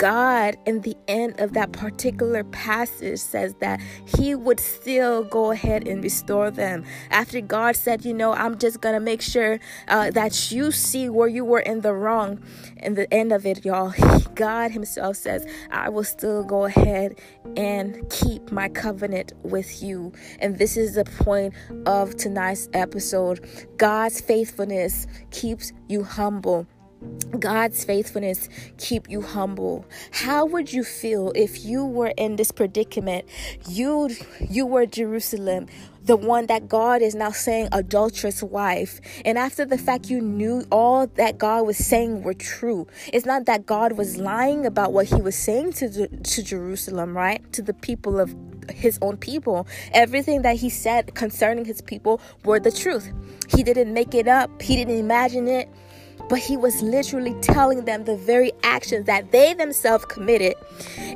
God, 0.00 0.56
in 0.64 0.80
the 0.80 0.96
end 1.08 1.38
of 1.40 1.52
that 1.52 1.72
particular 1.72 2.42
passage, 2.42 3.20
says 3.20 3.54
that 3.60 3.82
He 4.06 4.34
would 4.34 4.58
still 4.58 5.24
go 5.24 5.50
ahead 5.50 5.86
and 5.86 6.02
restore 6.02 6.50
them. 6.50 6.86
After 7.10 7.42
God 7.42 7.76
said, 7.76 8.06
You 8.06 8.14
know, 8.14 8.32
I'm 8.32 8.56
just 8.56 8.80
going 8.80 8.94
to 8.94 9.00
make 9.00 9.20
sure 9.20 9.60
uh, 9.88 10.10
that 10.12 10.50
you 10.50 10.72
see 10.72 11.10
where 11.10 11.28
you 11.28 11.44
were 11.44 11.60
in 11.60 11.82
the 11.82 11.92
wrong. 11.92 12.42
In 12.78 12.94
the 12.94 13.12
end 13.12 13.30
of 13.30 13.44
it, 13.44 13.62
y'all, 13.62 13.92
God 14.34 14.70
Himself 14.70 15.16
says, 15.16 15.46
I 15.70 15.90
will 15.90 16.04
still 16.04 16.44
go 16.44 16.64
ahead 16.64 17.20
and 17.54 18.08
keep 18.08 18.50
my 18.50 18.70
covenant 18.70 19.34
with 19.42 19.82
you. 19.82 20.14
And 20.38 20.56
this 20.56 20.78
is 20.78 20.94
the 20.94 21.04
point 21.04 21.52
of 21.84 22.16
tonight's 22.16 22.70
episode. 22.72 23.46
God's 23.76 24.22
faithfulness 24.22 25.06
keeps 25.30 25.74
you 25.88 26.04
humble. 26.04 26.66
God's 27.38 27.84
faithfulness 27.84 28.48
keep 28.78 29.08
you 29.08 29.22
humble. 29.22 29.86
How 30.10 30.44
would 30.44 30.72
you 30.72 30.84
feel 30.84 31.32
if 31.34 31.64
you 31.64 31.84
were 31.84 32.12
in 32.16 32.36
this 32.36 32.52
predicament? 32.52 33.24
You 33.68 34.10
you 34.40 34.66
were 34.66 34.84
Jerusalem, 34.84 35.66
the 36.04 36.16
one 36.16 36.46
that 36.46 36.68
God 36.68 37.00
is 37.00 37.14
now 37.14 37.30
saying 37.30 37.68
adulterous 37.72 38.42
wife. 38.42 39.00
And 39.24 39.38
after 39.38 39.64
the 39.64 39.78
fact 39.78 40.10
you 40.10 40.20
knew 40.20 40.64
all 40.70 41.06
that 41.06 41.38
God 41.38 41.66
was 41.66 41.78
saying 41.78 42.22
were 42.22 42.34
true. 42.34 42.86
It's 43.12 43.24
not 43.24 43.46
that 43.46 43.64
God 43.64 43.92
was 43.92 44.18
lying 44.18 44.66
about 44.66 44.92
what 44.92 45.06
he 45.06 45.22
was 45.22 45.36
saying 45.36 45.72
to 45.74 46.08
to 46.08 46.42
Jerusalem, 46.42 47.16
right? 47.16 47.40
To 47.54 47.62
the 47.62 47.74
people 47.74 48.20
of 48.20 48.34
his 48.70 48.98
own 49.00 49.16
people. 49.16 49.66
Everything 49.92 50.42
that 50.42 50.56
he 50.56 50.68
said 50.68 51.14
concerning 51.14 51.64
his 51.64 51.80
people 51.80 52.20
were 52.44 52.60
the 52.60 52.72
truth. 52.72 53.10
He 53.48 53.62
didn't 53.62 53.92
make 53.94 54.14
it 54.14 54.28
up. 54.28 54.60
He 54.60 54.76
didn't 54.76 54.98
imagine 54.98 55.48
it 55.48 55.68
but 56.30 56.38
he 56.38 56.56
was 56.56 56.80
literally 56.80 57.34
telling 57.42 57.84
them 57.84 58.04
the 58.04 58.16
very 58.16 58.52
actions 58.62 59.04
that 59.06 59.32
they 59.32 59.52
themselves 59.52 60.04
committed. 60.06 60.54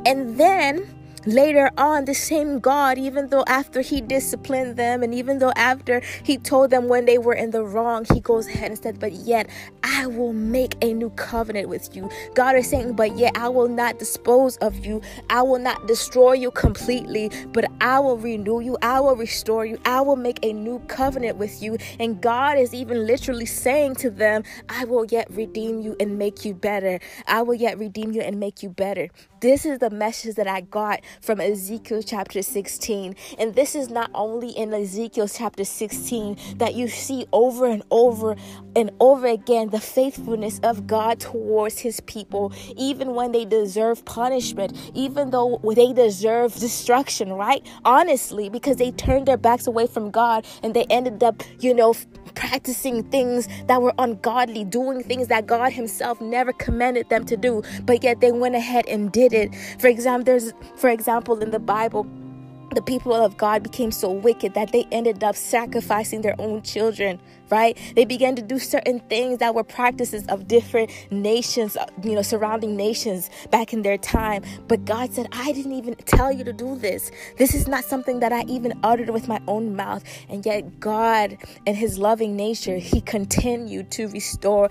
And 0.05 0.37
then 0.37 0.87
later 1.27 1.71
on, 1.79 2.05
the 2.05 2.15
same 2.15 2.61
God, 2.61 2.99
even 2.99 3.29
though 3.29 3.45
after 3.47 3.81
He 3.81 4.01
disciplined 4.01 4.77
them 4.77 5.03
and 5.03 5.15
even 5.15 5.39
though 5.39 5.53
after 5.57 6.01
He 6.23 6.39
told 6.39 6.71
them 6.71 6.89
when 6.89 7.05
they 7.05 7.19
were 7.19 7.35
in 7.35 7.51
the 7.51 7.65
wrong, 7.65 8.07
He 8.13 8.21
goes 8.21 8.47
ahead 8.47 8.71
and 8.71 8.83
said, 8.83 9.01
But 9.01 9.13
yet 9.13 9.49
I 9.83 10.07
will 10.07 10.33
make 10.33 10.77
a 10.83 10.93
new 10.93 11.11
covenant 11.11 11.69
with 11.69 11.95
you. 11.95 12.11
God 12.35 12.57
is 12.57 12.69
saying, 12.69 12.95
But 12.95 13.17
yet 13.17 13.37
I 13.37 13.49
will 13.49 13.69
not 13.69 13.99
dispose 13.99 14.57
of 14.59 14.85
you. 14.85 15.01
I 15.31 15.43
will 15.43 15.59
not 15.59 15.87
destroy 15.87 16.33
you 16.35 16.51
completely, 16.51 17.31
but 17.53 17.71
I 17.81 17.99
will 18.01 18.19
renew 18.19 18.61
you. 18.61 18.77
I 18.83 19.01
will 19.01 19.17
restore 19.17 19.67
you. 19.67 19.79
I 19.85 20.01
will 20.01 20.17
make 20.17 20.39
a 20.45 20.53
new 20.53 20.79
covenant 20.89 21.37
with 21.39 21.63
you. 21.63 21.79
And 21.99 22.21
God 22.21 22.59
is 22.59 22.75
even 22.75 23.07
literally 23.07 23.47
saying 23.47 23.97
to 23.97 24.11
them, 24.11 24.43
I 24.69 24.85
will 24.85 25.05
yet 25.07 25.29
redeem 25.31 25.81
you 25.81 25.97
and 26.01 26.19
make 26.19 26.45
you 26.45 26.55
better. 26.55 27.01
I 27.27 27.43
will 27.43 27.55
yet 27.55 27.79
redeem 27.79 28.13
you 28.13 28.23
and 28.23 28.41
make 28.41 28.63
you 28.63 28.69
better. 28.71 29.09
This 29.41 29.67
is 29.67 29.79
the 29.79 29.91
message 29.91 30.37
that 30.37 30.47
I 30.47 30.63
got 30.63 31.01
from 31.21 31.41
Ezekiel 31.41 32.03
chapter 32.03 32.43
16. 32.43 33.15
And 33.39 33.55
this 33.55 33.75
is 33.75 33.91
not 33.91 34.11
only 34.15 34.51
in 34.51 34.73
Ezekiel 34.73 35.29
chapter 35.29 35.65
16 35.65 36.37
that 36.57 36.75
you 36.75 36.89
see 36.89 37.27
over 37.33 37.67
and 37.67 37.83
over 37.91 38.37
and 38.77 38.91
over 39.01 39.27
again 39.27 39.71
the 39.71 39.81
faithfulness 39.81 40.61
of 40.63 40.87
God 40.87 41.21
towards 41.21 41.79
his 41.79 42.01
people, 42.01 42.53
even 42.77 43.15
when 43.15 43.33
they 43.33 43.45
deserve 43.45 44.05
punishment, 44.05 44.77
even 44.95 45.31
though 45.31 45.61
they 45.75 45.93
deserve 45.93 46.55
destruction, 46.55 47.33
right? 47.33 47.65
Honestly, 47.85 48.49
because 48.49 48.77
they 48.77 48.91
turned 48.93 49.27
their 49.27 49.37
backs 49.37 49.67
away 49.67 49.87
from 49.87 50.11
God 50.11 50.47
and 50.63 50.75
they 50.75 50.85
ended 50.91 51.23
up, 51.23 51.43
you 51.61 51.75
know, 51.75 51.95
practicing 52.35 53.03
things 53.05 53.49
that 53.67 53.81
were 53.81 53.95
ungodly, 53.99 54.65
doing 54.65 55.03
things 55.03 55.29
that 55.29 55.47
God 55.47 55.73
Himself 55.73 56.21
never 56.21 56.53
commanded 56.53 57.09
them 57.09 57.25
to 57.27 57.37
do, 57.37 57.63
but 57.85 58.03
yet 58.03 58.21
they 58.21 58.33
went 58.33 58.55
ahead 58.55 58.87
and 58.89 59.13
did 59.13 59.33
it. 59.33 59.55
For 59.79 59.89
example, 59.89 60.25
there's 60.25 60.53
for 60.77 60.91
example 60.91 61.04
in 61.07 61.51
the 61.51 61.59
Bible 61.59 62.07
the 62.75 62.83
people 62.83 63.13
of 63.13 63.37
God 63.37 63.63
became 63.63 63.93
so 63.93 64.11
wicked 64.11 64.55
that 64.55 64.73
they 64.73 64.87
ended 64.91 65.23
up 65.23 65.37
sacrificing 65.37 66.23
their 66.23 66.35
own 66.41 66.63
children, 66.63 67.21
right? 67.51 67.79
They 67.95 68.05
began 68.05 68.35
to 68.37 68.43
do 68.43 68.59
certain 68.59 69.01
things 69.01 69.39
that 69.39 69.55
were 69.55 69.63
practices 69.63 70.27
of 70.27 70.49
different 70.49 70.91
nations, 71.11 71.77
uh, 71.77 71.87
you 72.03 72.15
know, 72.15 72.23
surrounding 72.23 72.77
nations 72.77 73.31
back 73.51 73.73
in 73.73 73.83
their 73.83 73.99
time. 73.99 74.43
But 74.67 74.85
God 74.85 75.13
said, 75.13 75.29
I 75.33 75.53
didn't 75.53 75.73
even 75.73 75.95
tell 75.95 76.33
you 76.33 76.43
to 76.45 76.53
do 76.53 76.77
this. 76.77 77.11
This 77.37 77.55
is 77.55 77.69
not 77.69 77.85
something 77.85 78.21
that 78.21 78.33
I 78.33 78.43
even 78.45 78.73
uttered 78.83 79.11
with 79.11 79.29
my 79.29 79.41
own 79.47 79.77
mouth. 79.77 80.03
And 80.29 80.45
yet, 80.45 80.81
God, 80.81 81.37
in 81.67 81.75
His 81.77 81.99
loving 81.99 82.35
nature, 82.35 82.79
He 82.79 83.01
continued 83.01 83.91
to 83.93 84.09
restore 84.09 84.71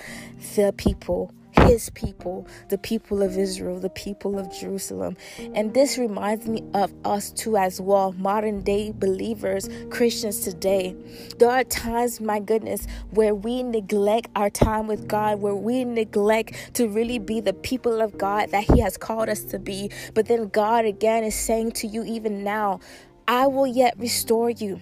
the 0.55 0.73
people 0.75 1.31
his 1.53 1.89
people, 1.91 2.47
the 2.69 2.77
people 2.77 3.21
of 3.21 3.37
Israel, 3.37 3.79
the 3.79 3.89
people 3.89 4.39
of 4.39 4.51
Jerusalem. 4.51 5.17
And 5.53 5.73
this 5.73 5.97
reminds 5.97 6.47
me 6.47 6.63
of 6.73 6.93
us 7.05 7.31
too, 7.31 7.57
as 7.57 7.79
well, 7.79 8.13
modern 8.13 8.61
day 8.61 8.91
believers, 8.91 9.69
Christians 9.89 10.41
today. 10.41 10.95
There 11.37 11.49
are 11.49 11.63
times, 11.63 12.19
my 12.19 12.39
goodness, 12.39 12.87
where 13.11 13.35
we 13.35 13.63
neglect 13.63 14.29
our 14.35 14.49
time 14.49 14.87
with 14.87 15.07
God, 15.07 15.41
where 15.41 15.55
we 15.55 15.85
neglect 15.85 16.75
to 16.75 16.87
really 16.87 17.19
be 17.19 17.39
the 17.39 17.53
people 17.53 18.01
of 18.01 18.17
God 18.17 18.51
that 18.51 18.63
He 18.63 18.79
has 18.81 18.97
called 18.97 19.29
us 19.29 19.43
to 19.45 19.59
be. 19.59 19.91
But 20.13 20.27
then 20.27 20.47
God 20.49 20.85
again 20.85 21.23
is 21.23 21.35
saying 21.35 21.73
to 21.73 21.87
you, 21.87 22.03
even 22.03 22.43
now, 22.43 22.79
I 23.27 23.47
will 23.47 23.67
yet 23.67 23.95
restore 23.97 24.49
you, 24.49 24.81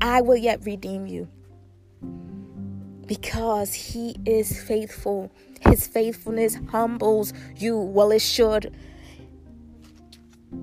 I 0.00 0.20
will 0.20 0.36
yet 0.36 0.64
redeem 0.64 1.06
you 1.06 1.28
because 3.08 3.72
he 3.72 4.14
is 4.26 4.62
faithful. 4.62 5.32
His 5.60 5.86
faithfulness 5.86 6.58
humbles 6.70 7.32
you. 7.56 7.78
Well, 7.78 8.10
it 8.10 8.22
should. 8.22 8.74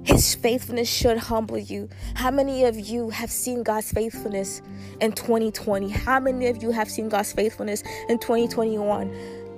His 0.03 0.33
faithfulness 0.33 0.89
should 0.89 1.17
humble 1.17 1.57
you. 1.57 1.89
How 2.15 2.31
many 2.31 2.63
of 2.65 2.79
you 2.79 3.09
have 3.09 3.29
seen 3.29 3.61
God's 3.63 3.91
faithfulness 3.91 4.61
in 4.99 5.11
2020? 5.11 5.89
How 5.89 6.19
many 6.19 6.47
of 6.47 6.63
you 6.63 6.71
have 6.71 6.89
seen 6.89 7.07
God's 7.07 7.31
faithfulness 7.33 7.83
in 8.09 8.17
2021? 8.17 9.11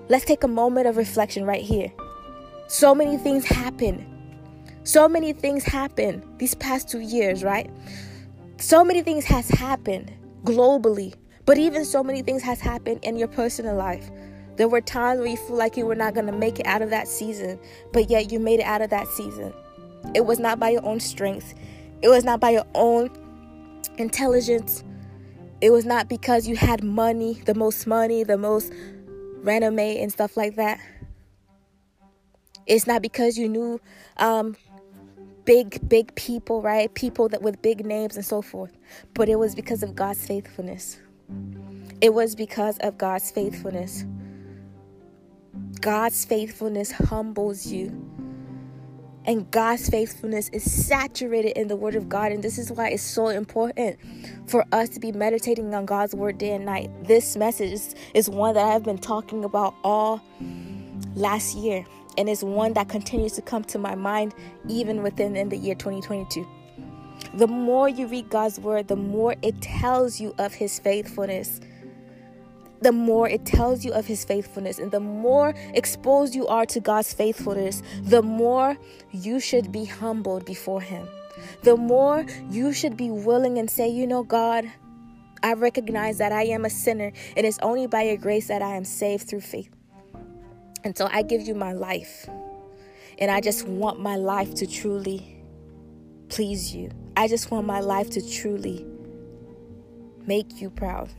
Let's 0.10 0.25
take 0.25 0.44
a 0.44 0.48
moment 0.48 0.88
of 0.88 0.98
reflection 0.98 1.46
right 1.46 1.62
here. 1.62 1.91
So 2.67 2.94
many 2.94 3.17
things 3.17 3.46
happen. 3.46 4.06
So 4.84 5.08
many 5.08 5.32
things 5.34 5.63
happen 5.63 6.24
these 6.38 6.56
past 6.56 6.89
2 6.89 7.00
years, 7.00 7.44
right? 7.44 7.70
So 8.58 8.84
many 8.84 9.01
things 9.03 9.24
has 9.25 9.48
happened 9.50 10.12
globally. 10.44 11.13
But 11.46 11.58
even 11.58 11.86
so 11.86 12.03
many 12.03 12.22
things 12.22 12.41
has 12.44 12.60
happened 12.60 13.00
in 13.03 13.15
your 13.15 13.29
personal 13.29 13.75
life. 13.75 14.10
There 14.57 14.67
were 14.67 14.81
times 14.81 15.19
where 15.19 15.29
you 15.29 15.37
feel 15.37 15.55
like 15.55 15.77
you 15.77 15.85
were 15.85 15.95
not 15.95 16.13
going 16.13 16.25
to 16.25 16.31
make 16.31 16.59
it 16.59 16.65
out 16.65 16.81
of 16.81 16.89
that 16.89 17.07
season, 17.07 17.59
but 17.93 18.09
yet 18.09 18.31
you 18.31 18.39
made 18.39 18.59
it 18.59 18.65
out 18.65 18.81
of 18.81 18.89
that 18.89 19.07
season. 19.07 19.53
It 20.15 20.25
was 20.25 20.39
not 20.39 20.59
by 20.59 20.69
your 20.69 20.85
own 20.85 20.99
strength. 20.99 21.53
It 22.01 22.09
was 22.09 22.23
not 22.23 22.39
by 22.39 22.51
your 22.51 22.65
own 22.73 23.09
intelligence. 23.97 24.83
It 25.61 25.71
was 25.71 25.85
not 25.85 26.09
because 26.09 26.47
you 26.47 26.55
had 26.55 26.83
money, 26.83 27.33
the 27.45 27.53
most 27.53 27.87
money, 27.87 28.23
the 28.23 28.37
most 28.37 28.73
resume 29.41 30.01
and 30.01 30.11
stuff 30.11 30.35
like 30.37 30.55
that. 30.55 30.79
It's 32.65 32.85
not 32.85 33.01
because 33.01 33.37
you 33.37 33.47
knew 33.47 33.79
um, 34.17 34.57
big, 35.45 35.87
big 35.87 36.13
people, 36.15 36.61
right? 36.61 36.93
People 36.93 37.29
that 37.29 37.41
with 37.41 37.61
big 37.61 37.85
names 37.85 38.15
and 38.15 38.25
so 38.25 38.41
forth. 38.41 38.75
But 39.13 39.29
it 39.29 39.37
was 39.37 39.55
because 39.55 39.83
of 39.83 39.95
God's 39.95 40.25
faithfulness. 40.25 40.99
It 42.01 42.13
was 42.13 42.35
because 42.35 42.77
of 42.79 42.97
God's 42.97 43.31
faithfulness. 43.31 44.05
God's 45.81 46.25
faithfulness 46.25 46.91
humbles 46.91 47.67
you. 47.67 47.88
And 49.25 49.50
God's 49.51 49.89
faithfulness 49.89 50.48
is 50.50 50.63
saturated 50.88 51.60
in 51.60 51.67
the 51.67 51.75
Word 51.75 51.96
of 51.96 52.07
God. 52.07 52.31
And 52.31 52.41
this 52.41 52.57
is 52.57 52.72
why 52.72 52.89
it's 52.89 53.03
so 53.03 53.27
important 53.27 54.00
for 54.50 54.63
us 54.72 54.88
to 54.89 55.01
be 55.01 55.12
meditating 55.12 55.74
on 55.75 55.86
God's 55.86 56.15
Word 56.15 56.38
day 56.38 56.53
and 56.53 56.65
night. 56.65 56.89
This 57.03 57.36
message 57.36 57.79
is, 58.13 58.29
one 58.29 58.53
that 58.53 58.63
I've 58.63 58.84
been 58.84 58.98
talking 58.98 59.43
about 59.43 59.75
all 59.84 60.22
last 61.13 61.57
year. 61.57 61.86
And 62.17 62.29
it's 62.29 62.41
one 62.41 62.74
that 62.74 62.88
continues 62.88 63.34
to 63.34 63.41
come 63.41 63.65
to 63.65 63.77
my 63.77 63.96
mind 63.96 64.34
even 64.69 65.03
within 65.03 65.36
in 65.36 65.50
the 65.50 65.57
year 65.57 65.75
2022. 65.75 66.48
The 67.34 67.48
more 67.48 67.89
you 67.89 68.07
read 68.07 68.29
God's 68.29 68.60
word, 68.60 68.88
the 68.88 68.96
more 68.96 69.36
it 69.41 69.62
tells 69.62 70.22
you 70.22 70.34
of 70.38 70.53
his 70.53 70.79
faithfulness. 70.79 71.60
The 72.81 72.91
more 72.91 73.27
it 73.27 73.46
tells 73.46 73.84
you 73.84 73.91
of 73.93 74.05
his 74.05 74.24
faithfulness, 74.24 74.77
and 74.79 74.91
the 74.91 75.00
more 75.00 75.53
exposed 75.74 76.36
you 76.36 76.48
are 76.48 76.65
to 76.67 76.79
God's 76.79 77.13
faithfulness, 77.13 77.81
the 78.03 78.22
more 78.22 78.77
you 79.12 79.39
should 79.39 79.72
be 79.72 79.86
humbled 79.86 80.46
before 80.46 80.81
him. 80.81 81.07
The 81.63 81.75
more 81.75 82.25
you 82.50 82.74
should 82.74 82.98
be 82.98 83.10
willing 83.10 83.57
and 83.57 83.69
say, 83.69 83.88
You 83.89 84.07
know, 84.07 84.24
God, 84.24 84.69
I 85.43 85.53
recognize 85.53 86.17
that 86.17 86.31
I 86.31 86.43
am 86.43 86.65
a 86.65 86.69
sinner, 86.69 87.12
and 87.36 87.46
it's 87.46 87.60
only 87.62 87.88
by 87.88 88.03
your 88.03 88.17
grace 88.17 88.48
that 88.48 88.62
I 88.62 88.75
am 88.75 88.86
saved 88.86 89.27
through 89.27 89.41
faith. 89.41 89.69
And 90.84 90.98
so 90.98 91.10
I 91.12 91.22
give 91.22 91.41
you 91.41 91.55
my 91.55 91.74
life. 91.74 92.29
And 93.19 93.31
I 93.31 93.41
just 93.41 93.67
want 93.67 94.00
my 94.00 94.15
life 94.15 94.53
to 94.55 94.67
truly 94.67 95.43
please 96.29 96.75
you. 96.75 96.91
I 97.15 97.27
just 97.27 97.51
want 97.51 97.65
my 97.65 97.79
life 97.79 98.10
to 98.12 98.29
truly 98.29 98.86
make 100.25 100.62
you 100.62 100.69
proud. 100.69 101.10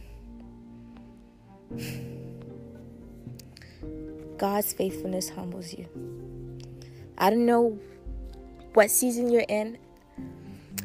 God's 4.39 4.73
faithfulness 4.73 5.29
humbles 5.31 5.75
you. 5.75 5.87
I 7.19 7.31
don't 7.31 7.47
know 7.47 7.79
what 8.75 8.91
season 8.91 9.31
you're 9.31 9.45
in. 9.49 9.79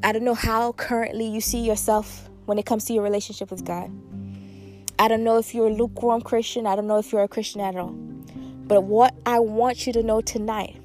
I 0.03 0.11
don't 0.11 0.23
know 0.23 0.33
how 0.33 0.71
currently 0.73 1.27
you 1.27 1.39
see 1.39 1.59
yourself 1.59 2.29
when 2.45 2.57
it 2.57 2.65
comes 2.65 2.85
to 2.85 2.93
your 2.93 3.03
relationship 3.03 3.51
with 3.51 3.63
God. 3.63 3.91
I 4.99 5.07
don't 5.07 5.23
know 5.23 5.37
if 5.37 5.53
you're 5.53 5.67
a 5.67 5.73
lukewarm 5.73 6.21
Christian. 6.21 6.65
I 6.65 6.75
don't 6.75 6.87
know 6.87 6.97
if 6.97 7.11
you're 7.11 7.23
a 7.23 7.27
Christian 7.27 7.61
at 7.61 7.75
all. 7.75 7.91
But 7.91 8.81
what 8.81 9.13
I 9.25 9.39
want 9.39 9.85
you 9.85 9.93
to 9.93 10.03
know 10.03 10.21
tonight 10.21 10.82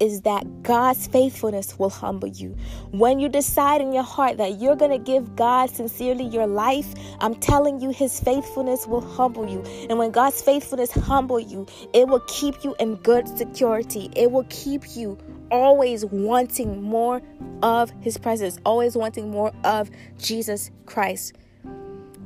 is 0.00 0.22
that 0.22 0.62
God's 0.62 1.06
faithfulness 1.06 1.78
will 1.78 1.90
humble 1.90 2.28
you. 2.28 2.56
When 2.90 3.18
you 3.18 3.28
decide 3.28 3.80
in 3.80 3.92
your 3.92 4.02
heart 4.02 4.36
that 4.38 4.60
you're 4.60 4.76
going 4.76 4.90
to 4.90 4.98
give 4.98 5.36
God 5.36 5.70
sincerely 5.70 6.24
your 6.24 6.46
life, 6.46 6.94
I'm 7.20 7.34
telling 7.34 7.80
you 7.80 7.90
his 7.90 8.20
faithfulness 8.20 8.86
will 8.86 9.00
humble 9.00 9.48
you. 9.48 9.62
And 9.88 9.98
when 9.98 10.10
God's 10.10 10.42
faithfulness 10.42 10.90
humble 10.90 11.40
you, 11.40 11.66
it 11.92 12.08
will 12.08 12.22
keep 12.28 12.62
you 12.62 12.74
in 12.78 12.96
good 12.96 13.26
security. 13.36 14.10
It 14.14 14.30
will 14.30 14.46
keep 14.50 14.96
you 14.96 15.18
always 15.50 16.04
wanting 16.04 16.82
more 16.82 17.22
of 17.62 17.90
his 18.00 18.18
presence, 18.18 18.58
always 18.64 18.96
wanting 18.96 19.30
more 19.30 19.52
of 19.64 19.90
Jesus 20.18 20.70
Christ. 20.86 21.34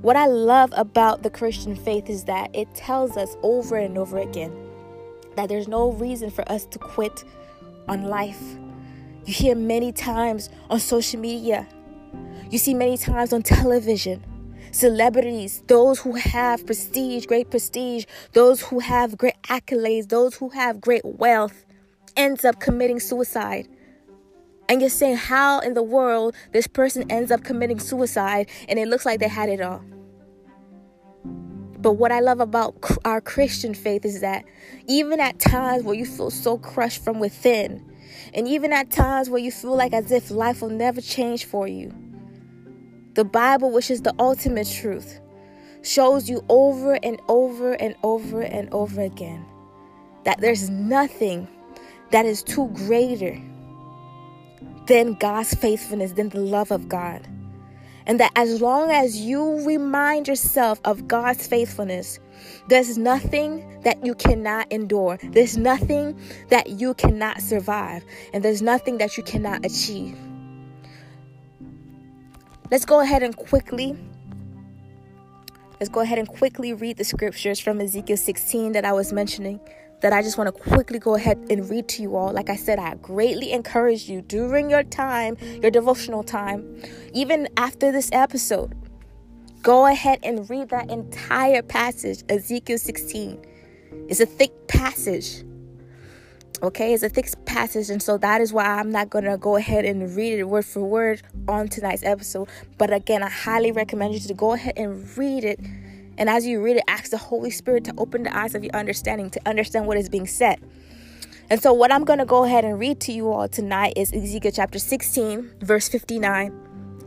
What 0.03 0.17
I 0.17 0.27
love 0.27 0.73
about 0.77 1.23
the 1.23 1.31
Christian 1.31 1.77
faith 1.77 2.09
is 2.09 2.25
that 2.25 2.55
it 2.55 2.75
tells 2.75 3.19
us 3.19 3.37
over 3.43 3.77
and 3.77 3.99
over 3.99 4.19
again 4.19 4.51
that 5.37 5.49
there's 5.49 5.69
no 5.69 5.93
reason 5.93 6.31
for 6.31 6.51
us 6.51 6.65
to 6.67 6.79
quit 6.79 7.25
on 7.91 8.05
life. 8.05 8.41
You 9.27 9.35
hear 9.35 9.57
many 9.57 9.93
times 9.93 10.49
on 10.71 10.79
social 10.79 11.21
media. 11.21 11.67
You 12.49 12.59
see 12.59 12.73
many 12.73 12.97
times 12.97 13.33
on 13.33 13.43
television. 13.43 14.25
Celebrities, 14.71 15.65
those 15.67 15.99
who 15.99 16.15
have 16.15 16.65
prestige, 16.65 17.27
great 17.27 17.51
prestige, 17.51 18.05
those 18.33 18.63
who 18.63 18.79
have 18.79 19.19
great 19.19 19.35
accolades, 19.49 20.09
those 20.09 20.37
who 20.37 20.51
have 20.51 20.81
great 20.81 21.05
wealth, 21.05 21.67
ends 22.17 22.45
up 22.45 22.61
committing 22.61 23.01
suicide. 23.01 23.67
And 24.69 24.81
you're 24.81 24.89
saying, 24.89 25.17
how 25.17 25.59
in 25.59 25.75
the 25.75 25.83
world 25.83 26.37
this 26.53 26.69
person 26.69 27.11
ends 27.11 27.33
up 27.33 27.43
committing 27.43 27.81
suicide 27.81 28.49
and 28.69 28.79
it 28.79 28.87
looks 28.87 29.05
like 29.05 29.19
they 29.19 29.29
had 29.29 29.49
it 29.49 29.61
all? 29.61 29.83
But 31.81 31.93
what 31.93 32.13
I 32.13 32.21
love 32.21 32.41
about 32.41 32.75
our 33.05 33.21
Christian 33.21 33.73
faith 33.75 34.05
is 34.05 34.21
that 34.21 34.45
even 34.87 35.19
at 35.19 35.39
times 35.39 35.83
where 35.83 35.95
you 35.95 36.05
feel 36.05 36.31
so 36.31 36.59
crushed 36.59 37.03
from 37.03 37.19
within, 37.19 37.85
and 38.35 38.47
even 38.47 38.73
at 38.73 38.91
times 38.91 39.31
where 39.31 39.41
you 39.41 39.51
feel 39.51 39.75
like 39.77 39.93
as 39.93 40.13
if 40.13 40.31
life 40.31 40.61
will 40.61 40.71
never 40.71 41.01
change 41.01 41.47
for 41.47 41.67
you, 41.67 41.95
the 43.15 43.25
Bible, 43.25 43.71
which 43.71 43.91
is 43.91 44.03
the 44.03 44.15
ultimate 44.19 44.69
truth, 44.69 45.21
shows 45.83 46.29
you 46.29 46.45
over 46.49 46.95
and 47.03 47.21
over 47.29 47.73
and 47.73 47.95
over 48.03 48.43
and 48.43 48.69
over 48.73 49.01
again 49.01 49.45
that 50.25 50.41
there's 50.41 50.69
nothing 50.69 51.49
that 52.11 52.27
is 52.27 52.43
too 52.43 52.69
greater 52.75 53.41
than 54.87 55.15
God's 55.15 55.55
faithfulness, 55.55 56.13
than 56.13 56.29
the 56.29 56.41
love 56.41 56.71
of 56.71 56.89
God. 56.89 57.27
And 58.07 58.19
that 58.21 58.33
as 58.37 58.61
long 58.61 58.91
as 58.91 59.21
you 59.21 59.65
remind 59.67 60.29
yourself 60.29 60.81
of 60.85 61.07
God's 61.07 61.47
faithfulness, 61.47 62.19
there's 62.69 62.97
nothing 62.97 63.81
that 63.83 64.05
you 64.05 64.15
cannot 64.15 64.71
endure. 64.73 65.19
There's 65.23 65.57
nothing 65.57 66.19
that 66.49 66.69
you 66.69 66.95
cannot 66.95 67.41
survive. 67.41 68.05
And 68.33 68.45
there's 68.45 68.63
nothing 68.63 68.99
that 68.99 69.17
you 69.17 69.23
cannot 69.23 69.65
achieve. 69.65 70.17
Let's 72.71 72.85
go 72.85 73.01
ahead 73.01 73.23
and 73.23 73.37
quickly 73.37 73.97
let's 75.81 75.89
go 75.89 76.01
ahead 76.01 76.19
and 76.19 76.29
quickly 76.29 76.75
read 76.75 76.99
the 76.99 77.05
scriptures 77.05 77.59
from 77.59 77.81
Ezekiel 77.81 78.19
16 78.19 78.73
that 78.73 78.85
I 78.85 78.93
was 78.93 79.15
mentioning 79.15 79.59
that 80.01 80.13
I 80.13 80.23
just 80.23 80.39
want 80.39 80.55
to 80.55 80.63
quickly 80.63 80.99
go 80.99 81.15
ahead 81.15 81.39
and 81.51 81.69
read 81.69 81.89
to 81.89 82.03
you 82.03 82.17
all. 82.17 82.33
Like 82.33 82.49
I 82.49 82.57
said, 82.57 82.79
I 82.79 82.95
greatly 82.97 83.53
encourage 83.53 84.09
you 84.09 84.23
during 84.23 84.71
your 84.71 84.83
time, 84.83 85.37
your 85.63 85.71
devotional 85.71 86.23
time, 86.23 86.83
even 87.13 87.49
after 87.57 87.93
this 87.93 88.11
episode, 88.13 88.75
go 89.63 89.87
ahead 89.87 90.19
and 90.23 90.49
read 90.49 90.71
that 90.71 90.91
entire 90.91 91.63
passage, 91.63 92.25
Ezekiel 92.29 92.79
16. 92.79 93.45
It's 94.09 94.21
a 94.21 94.27
thick 94.27 94.69
passage. 94.69 95.45
Okay, 96.63 96.93
it's 96.93 97.03
a 97.03 97.09
thick 97.09 97.27
passage, 97.47 97.89
and 97.89 98.03
so 98.03 98.19
that 98.19 98.43
is 98.43 98.53
why 98.53 98.67
I'm 98.67 98.91
not 98.91 99.09
gonna 99.09 99.39
go 99.39 99.57
ahead 99.57 99.87
and 99.87 100.15
read 100.15 100.39
it 100.39 100.45
word 100.45 100.67
for 100.67 100.81
word 100.81 101.23
on 101.49 101.69
tonight's 101.69 102.03
episode. 102.03 102.51
But 102.77 102.93
again, 102.93 103.23
I 103.23 103.31
highly 103.31 103.73
recommend 103.73 104.13
you 104.13 104.21
to 104.21 104.35
go 104.35 104.53
ahead 104.53 104.75
and 104.77 105.17
read 105.17 105.45
it 105.45 105.59
And 106.21 106.29
as 106.29 106.47
you 106.47 106.63
read 106.63 106.77
it, 106.77 106.85
ask 106.87 107.11
the 107.11 107.17
Holy 107.17 107.51
Spirit 107.51 107.83
to 107.85 107.95
open 107.97 108.25
the 108.25 108.37
eyes 108.37 108.55
of 108.55 108.63
your 108.63 108.77
understanding 108.77 109.31
to 109.31 109.41
understand 109.49 109.87
what 109.87 109.97
is 109.97 110.11
being 110.11 110.27
said. 110.27 110.61
And 111.49 111.61
so, 111.61 111.73
what 111.73 111.91
I'm 111.91 112.05
going 112.05 112.19
to 112.19 112.27
go 112.27 112.45
ahead 112.45 112.65
and 112.65 112.79
read 112.79 113.01
to 113.01 113.13
you 113.13 113.33
all 113.33 113.49
tonight 113.49 113.95
is 113.97 114.13
Ezekiel 114.13 114.53
chapter 114.55 114.79
16, 114.79 115.51
verse 115.63 115.89
59 115.89 116.53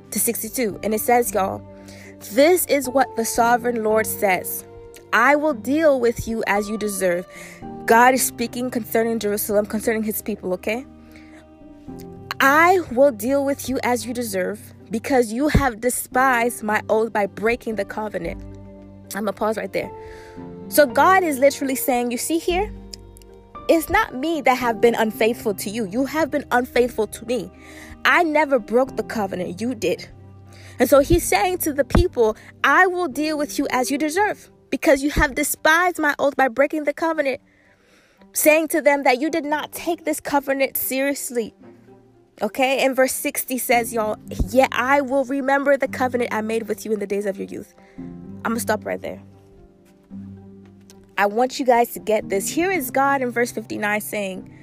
to 0.10 0.20
62. 0.20 0.80
And 0.84 0.96
it 0.96 1.00
says, 1.00 1.32
y'all, 1.32 1.66
this 2.32 2.66
is 2.66 2.90
what 2.90 3.16
the 3.16 3.24
sovereign 3.24 3.84
Lord 3.84 4.08
says 4.08 4.66
I 5.14 5.36
will 5.36 5.54
deal 5.54 6.00
with 6.00 6.28
you 6.28 6.44
as 6.48 6.68
you 6.68 6.78
deserve. 6.78 7.28
God 7.86 8.16
is 8.16 8.26
speaking 8.26 8.72
concerning 8.72 9.20
Jerusalem, 9.20 9.68
concerning 9.68 10.02
his 10.02 10.24
people, 10.24 10.54
okay? 10.54 10.86
I 12.40 12.80
will 12.92 13.12
deal 13.12 13.46
with 13.46 13.70
you 13.70 13.80
as 13.84 14.08
you 14.08 14.14
deserve 14.14 14.74
because 14.90 15.32
you 15.32 15.50
have 15.50 15.82
despised 15.82 16.64
my 16.64 16.82
oath 16.90 17.14
by 17.14 17.28
breaking 17.28 17.76
the 17.76 17.86
covenant. 17.86 18.44
I'm 19.16 19.24
gonna 19.24 19.34
pause 19.34 19.58
right 19.58 19.72
there. 19.72 19.92
So 20.70 20.86
God 20.86 21.24
is 21.24 21.40
literally 21.40 21.76
saying, 21.76 22.12
You 22.12 22.18
see 22.18 22.40
here, 22.40 22.72
it's 23.70 23.90
not 23.90 24.16
me 24.16 24.42
that 24.42 24.56
have 24.56 24.82
been 24.82 24.96
unfaithful 24.96 25.54
to 25.56 25.70
you. 25.70 25.86
You 25.86 26.06
have 26.06 26.32
been 26.32 26.46
unfaithful 26.52 27.08
to 27.08 27.26
me. 27.26 27.52
I 28.06 28.24
never 28.24 28.60
broke 28.60 28.98
the 28.98 29.04
covenant, 29.04 29.62
you 29.62 29.76
did. 29.76 30.08
And 30.80 30.90
so 30.90 31.00
he's 31.00 31.24
saying 31.24 31.60
to 31.60 31.74
the 31.74 31.86
people, 31.86 32.36
I 32.64 32.88
will 32.88 33.08
deal 33.08 33.38
with 33.38 33.58
you 33.58 33.68
as 33.72 33.92
you 33.92 33.98
deserve 33.98 34.50
because 34.70 35.04
you 35.04 35.12
have 35.12 35.36
despised 35.36 36.00
my 36.00 36.16
oath 36.20 36.36
by 36.36 36.48
breaking 36.48 36.86
the 36.86 36.94
covenant. 36.94 37.40
Saying 38.34 38.70
to 38.70 38.82
them 38.82 39.04
that 39.04 39.22
you 39.22 39.30
did 39.30 39.46
not 39.46 39.72
take 39.72 40.06
this 40.06 40.20
covenant 40.20 40.76
seriously. 40.76 41.54
Okay, 42.42 42.84
and 42.84 42.96
verse 42.96 43.14
60 43.14 43.60
says, 43.60 43.94
Y'all, 43.94 44.18
yet 44.50 44.70
I 44.72 45.02
will 45.02 45.24
remember 45.26 45.78
the 45.78 45.88
covenant 45.88 46.34
I 46.34 46.42
made 46.42 46.68
with 46.68 46.84
you 46.84 46.92
in 46.92 47.00
the 47.00 47.06
days 47.06 47.28
of 47.28 47.38
your 47.38 47.48
youth. 47.48 47.76
I'm 48.46 48.52
gonna 48.52 48.60
stop 48.60 48.86
right 48.86 49.02
there. 49.02 49.22
I 51.18 51.28
want 51.28 51.60
you 51.60 51.66
guys 51.66 51.94
to 51.94 52.00
get 52.00 52.30
this. 52.30 52.50
Here 52.50 52.72
is 52.72 52.90
God 52.92 53.22
in 53.22 53.30
verse 53.30 53.52
59 53.52 54.02
saying, 54.02 54.54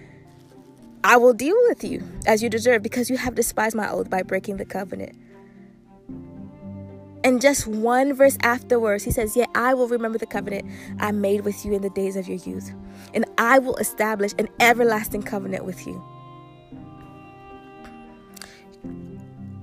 I 1.02 1.16
will 1.16 1.32
deal 1.32 1.56
with 1.68 1.82
you 1.84 2.02
as 2.26 2.42
you 2.42 2.50
deserve 2.50 2.82
because 2.82 3.08
you 3.08 3.16
have 3.16 3.34
despised 3.34 3.74
my 3.74 3.88
oath 3.90 4.10
by 4.10 4.22
breaking 4.22 4.58
the 4.58 4.64
covenant. 4.64 5.16
And 7.22 7.40
just 7.40 7.66
one 7.66 8.14
verse 8.14 8.36
afterwards, 8.42 9.04
he 9.04 9.10
says, 9.10 9.36
Yet 9.36 9.48
I 9.54 9.74
will 9.74 9.88
remember 9.88 10.18
the 10.18 10.26
covenant 10.26 10.66
I 10.98 11.12
made 11.12 11.42
with 11.42 11.64
you 11.64 11.74
in 11.74 11.82
the 11.82 11.90
days 11.90 12.16
of 12.16 12.26
your 12.26 12.38
youth, 12.38 12.72
and 13.14 13.24
I 13.38 13.58
will 13.58 13.76
establish 13.76 14.32
an 14.38 14.48
everlasting 14.58 15.22
covenant 15.22 15.64
with 15.64 15.86
you. 15.86 16.02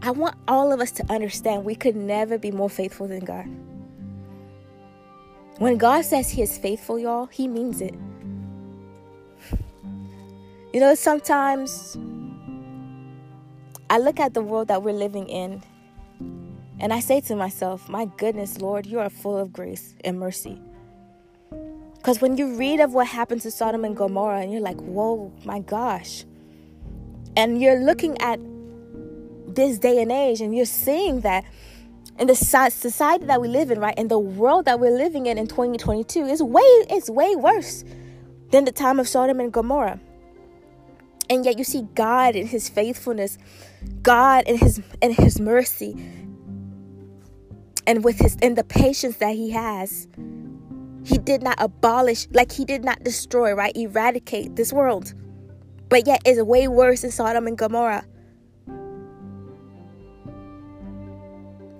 I 0.01 0.12
want 0.12 0.36
all 0.47 0.71
of 0.71 0.79
us 0.79 0.91
to 0.91 1.12
understand 1.12 1.65
we 1.65 1.75
could 1.75 1.95
never 1.95 2.38
be 2.38 2.51
more 2.51 2.69
faithful 2.69 3.07
than 3.07 3.25
God. 3.25 3.47
When 5.60 5.78
God 5.78 6.06
says 6.06 6.30
He 6.30 6.42
is 6.42 6.58
faithful, 6.58 7.00
y'all, 7.00 7.26
He 7.26 7.48
means 7.48 7.82
it. 7.82 7.96
You 10.74 10.80
know, 10.80 10.94
sometimes 10.96 11.98
I 13.90 14.00
look 14.00 14.20
at 14.20 14.34
the 14.34 14.42
world 14.42 14.68
that 14.68 14.84
we're 14.84 14.94
living 14.94 15.28
in 15.30 15.64
and 16.80 16.94
I 16.94 17.00
say 17.00 17.22
to 17.22 17.36
myself, 17.36 17.90
My 17.90 18.06
goodness, 18.18 18.62
Lord, 18.62 18.86
you 18.86 19.00
are 19.00 19.10
full 19.10 19.38
of 19.38 19.52
grace 19.52 19.96
and 20.04 20.20
mercy. 20.20 20.62
Because 21.96 22.22
when 22.22 22.38
you 22.38 22.56
read 22.56 22.80
of 22.80 22.94
what 22.94 23.08
happened 23.08 23.42
to 23.42 23.52
Sodom 23.52 23.84
and 23.84 23.98
Gomorrah, 23.98 24.42
and 24.42 24.52
you're 24.52 24.62
like, 24.62 24.80
Whoa, 24.82 25.32
my 25.44 25.60
gosh. 25.60 26.26
And 27.36 27.62
you're 27.62 27.80
looking 27.80 28.20
at 28.22 28.40
this 29.48 29.80
day 29.80 30.02
and 30.02 30.12
age, 30.12 30.42
and 30.42 30.56
you're 30.56 30.66
seeing 30.66 31.22
that 31.22 31.46
in 32.19 32.27
the 32.27 32.36
society 32.36 33.25
that 33.25 33.41
we 33.41 33.47
live 33.47 33.71
in, 33.71 33.79
right, 33.79 33.97
in 33.97 34.07
the 34.07 34.19
world 34.19 34.65
that 34.65 34.79
we're 34.79 34.95
living 34.95 35.27
in 35.27 35.38
in 35.38 35.47
2022, 35.47 36.25
is 36.25 36.41
way 36.41 36.62
it's 36.62 37.09
way 37.09 37.36
worse 37.36 37.83
than 38.51 38.65
the 38.65 38.71
time 38.71 39.00
of 39.00 39.07
Sodom 39.07 39.39
and 39.39 39.51
Gomorrah. 39.51 40.00
And 41.29 41.45
yet 41.45 41.57
you 41.57 41.63
see 41.63 41.83
God 41.93 42.36
in 42.36 42.47
his 42.47 42.69
faithfulness, 42.69 43.38
God 44.01 44.45
in 44.47 44.57
his 44.57 44.81
in 45.01 45.12
his 45.12 45.39
mercy, 45.39 45.95
and 47.86 48.03
with 48.03 48.17
his 48.19 48.36
in 48.41 48.56
the 48.56 48.63
patience 48.63 49.17
that 49.17 49.36
he 49.36 49.51
has. 49.51 50.08
He 51.03 51.17
did 51.17 51.41
not 51.41 51.56
abolish, 51.60 52.27
like 52.32 52.51
he 52.51 52.65
did 52.65 52.84
not 52.84 53.01
destroy, 53.03 53.53
right? 53.53 53.75
Eradicate 53.77 54.58
this 54.58 54.73
world. 54.73 55.13
But 55.88 56.06
yet 56.06 56.21
it's 56.25 56.41
way 56.41 56.67
worse 56.67 57.06
in 57.06 57.12
Sodom 57.12 57.47
and 57.47 57.58
Gomorrah. 57.58 58.06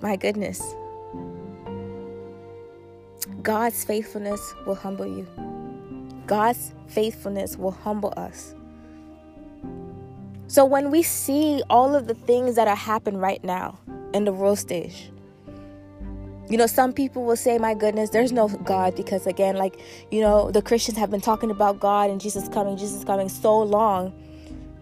My 0.00 0.16
goodness. 0.16 0.62
God's 3.42 3.84
faithfulness 3.84 4.54
will 4.66 4.74
humble 4.74 5.06
you. 5.06 5.26
God's 6.26 6.72
faithfulness 6.86 7.56
will 7.56 7.72
humble 7.72 8.12
us. 8.16 8.54
So 10.46 10.64
when 10.64 10.90
we 10.90 11.02
see 11.02 11.62
all 11.68 11.94
of 11.94 12.06
the 12.06 12.14
things 12.14 12.54
that 12.56 12.68
are 12.68 12.76
happening 12.76 13.20
right 13.20 13.42
now 13.42 13.78
in 14.14 14.24
the 14.24 14.32
world 14.32 14.58
stage, 14.58 15.10
you 16.48 16.56
know, 16.56 16.66
some 16.66 16.92
people 16.92 17.24
will 17.24 17.36
say, 17.36 17.58
My 17.58 17.74
goodness, 17.74 18.10
there's 18.10 18.32
no 18.32 18.48
God 18.48 18.96
because, 18.96 19.26
again, 19.26 19.56
like, 19.56 19.78
you 20.10 20.20
know, 20.20 20.50
the 20.50 20.62
Christians 20.62 20.96
have 20.96 21.10
been 21.10 21.20
talking 21.20 21.50
about 21.50 21.78
God 21.78 22.08
and 22.08 22.20
Jesus 22.20 22.48
coming, 22.48 22.76
Jesus 22.76 23.04
coming 23.04 23.28
so 23.28 23.60
long, 23.60 24.14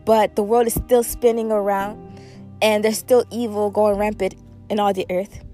but 0.05 0.37
the 0.37 0.45
world 0.45 0.69
is 0.69 0.75
still 0.75 1.03
spinning 1.03 1.51
around 1.51 2.01
and 2.63 2.85
there's 2.85 2.99
still 2.99 3.25
evil 3.31 3.71
going 3.71 3.99
rampant 3.99 4.35
in 4.69 4.81
all 4.81 4.93
the 4.93 5.07
earth. 5.11 5.45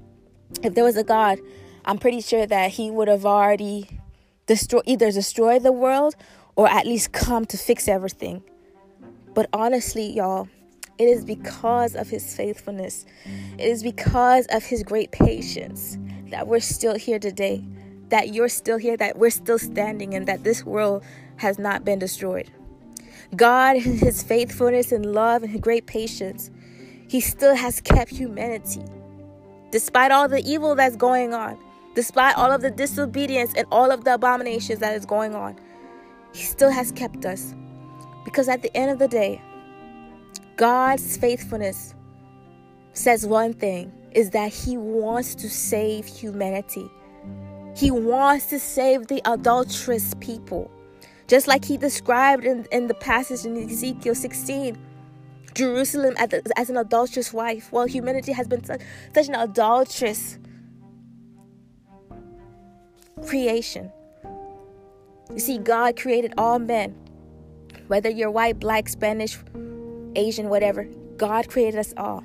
If 0.63 0.75
there 0.75 0.85
was 0.85 0.97
a 0.97 1.05
God, 1.05 1.39
I'm 1.85 1.99
pretty 1.99 2.21
sure 2.21 2.47
that 2.47 2.71
he 2.71 2.91
would 2.91 3.09
have 3.09 3.27
already 3.27 3.89
destroy 4.47 4.81
either 4.87 5.11
destroyed 5.11 5.63
the 5.63 5.73
world 5.73 6.15
or 6.57 6.69
at 6.69 6.87
least 6.87 7.13
come 7.13 7.45
to 7.47 7.57
fix 7.57 7.89
everything. 7.89 8.43
But 9.35 9.49
honestly, 9.53 10.13
y'all, 10.13 10.49
it 10.99 11.07
is 11.09 11.25
because 11.25 11.97
of 11.97 12.09
his 12.09 12.37
faithfulness. 12.37 13.07
It 13.59 13.65
is 13.65 13.83
because 13.83 14.47
of 14.51 14.63
his 14.63 14.83
great 14.83 15.11
patience 15.11 15.99
that 16.31 16.47
we're 16.47 16.61
still 16.61 16.97
here 16.97 17.19
today. 17.19 17.65
That 18.11 18.35
you're 18.35 18.51
still 18.51 18.77
here, 18.77 18.97
that 18.99 19.17
we're 19.17 19.31
still 19.31 19.59
standing, 19.59 20.15
and 20.15 20.29
that 20.29 20.45
this 20.45 20.67
world 20.67 21.03
has 21.37 21.59
not 21.59 21.83
been 21.83 21.99
destroyed. 21.99 22.51
God, 23.35 23.77
in 23.77 23.97
his 23.99 24.23
faithfulness 24.23 24.93
and 24.93 25.07
love 25.07 25.43
and 25.43 25.51
his 25.51 25.63
great 25.63 25.87
patience, 25.87 26.51
he 27.09 27.21
still 27.21 27.55
has 27.55 27.81
kept 27.81 28.11
humanity 28.11 28.85
despite 29.73 30.13
all 30.13 30.29
the 30.29 30.43
evil 30.49 30.77
that's 30.77 30.95
going 30.95 31.35
on, 31.35 31.59
despite 31.95 32.37
all 32.37 32.53
of 32.53 32.61
the 32.61 32.71
disobedience 32.71 33.53
and 33.57 33.67
all 33.73 33.91
of 33.91 34.05
the 34.05 34.15
abominations 34.15 34.79
that 34.79 34.95
is 34.95 35.05
going 35.05 35.35
on, 35.35 35.59
He 36.33 36.45
still 36.45 36.71
has 36.71 36.93
kept 36.93 37.25
us. 37.25 37.55
Because 38.25 38.49
at 38.49 38.63
the 38.63 38.75
end 38.77 38.91
of 38.91 39.01
the 39.01 39.09
day, 39.09 39.43
God's 40.57 41.17
faithfulness 41.17 41.95
says 42.93 43.27
one 43.27 43.55
thing 43.55 43.91
is 44.13 44.31
that 44.31 44.53
He 44.53 44.77
wants 44.77 45.35
to 45.37 45.51
save 45.51 46.07
humanity. 46.07 46.89
He 47.75 47.91
wants 47.91 48.47
to 48.47 48.61
save 48.61 49.07
the 49.07 49.23
adulterous 49.25 50.15
people. 50.21 50.71
Just 51.27 51.49
like 51.49 51.65
He 51.65 51.79
described 51.79 52.45
in, 52.45 52.67
in 52.71 52.89
the 52.89 52.95
passage 52.95 53.47
in 53.47 53.57
Ezekiel 53.57 54.15
16 54.15 54.77
Jerusalem 55.55 56.15
as 56.57 56.71
an 56.71 56.77
adulterous 56.77 57.33
wife. 57.33 57.71
Well, 57.73 57.87
humanity 57.87 58.33
has 58.33 58.49
been 58.49 58.65
such, 58.65 58.81
such 59.15 59.29
an 59.29 59.35
adulterous 59.35 60.39
creation. 63.27 63.91
You 65.33 65.39
see, 65.39 65.59
God 65.59 65.97
created 65.97 66.35
all 66.37 66.59
men, 66.59 66.95
whether 67.87 68.11
you're 68.11 68.31
white, 68.31 68.59
black, 68.61 68.89
Spanish, 68.89 69.39
Asian, 70.15 70.49
whatever. 70.49 70.89
God 71.17 71.49
created 71.49 71.79
us 71.79 71.95
all. 71.97 72.25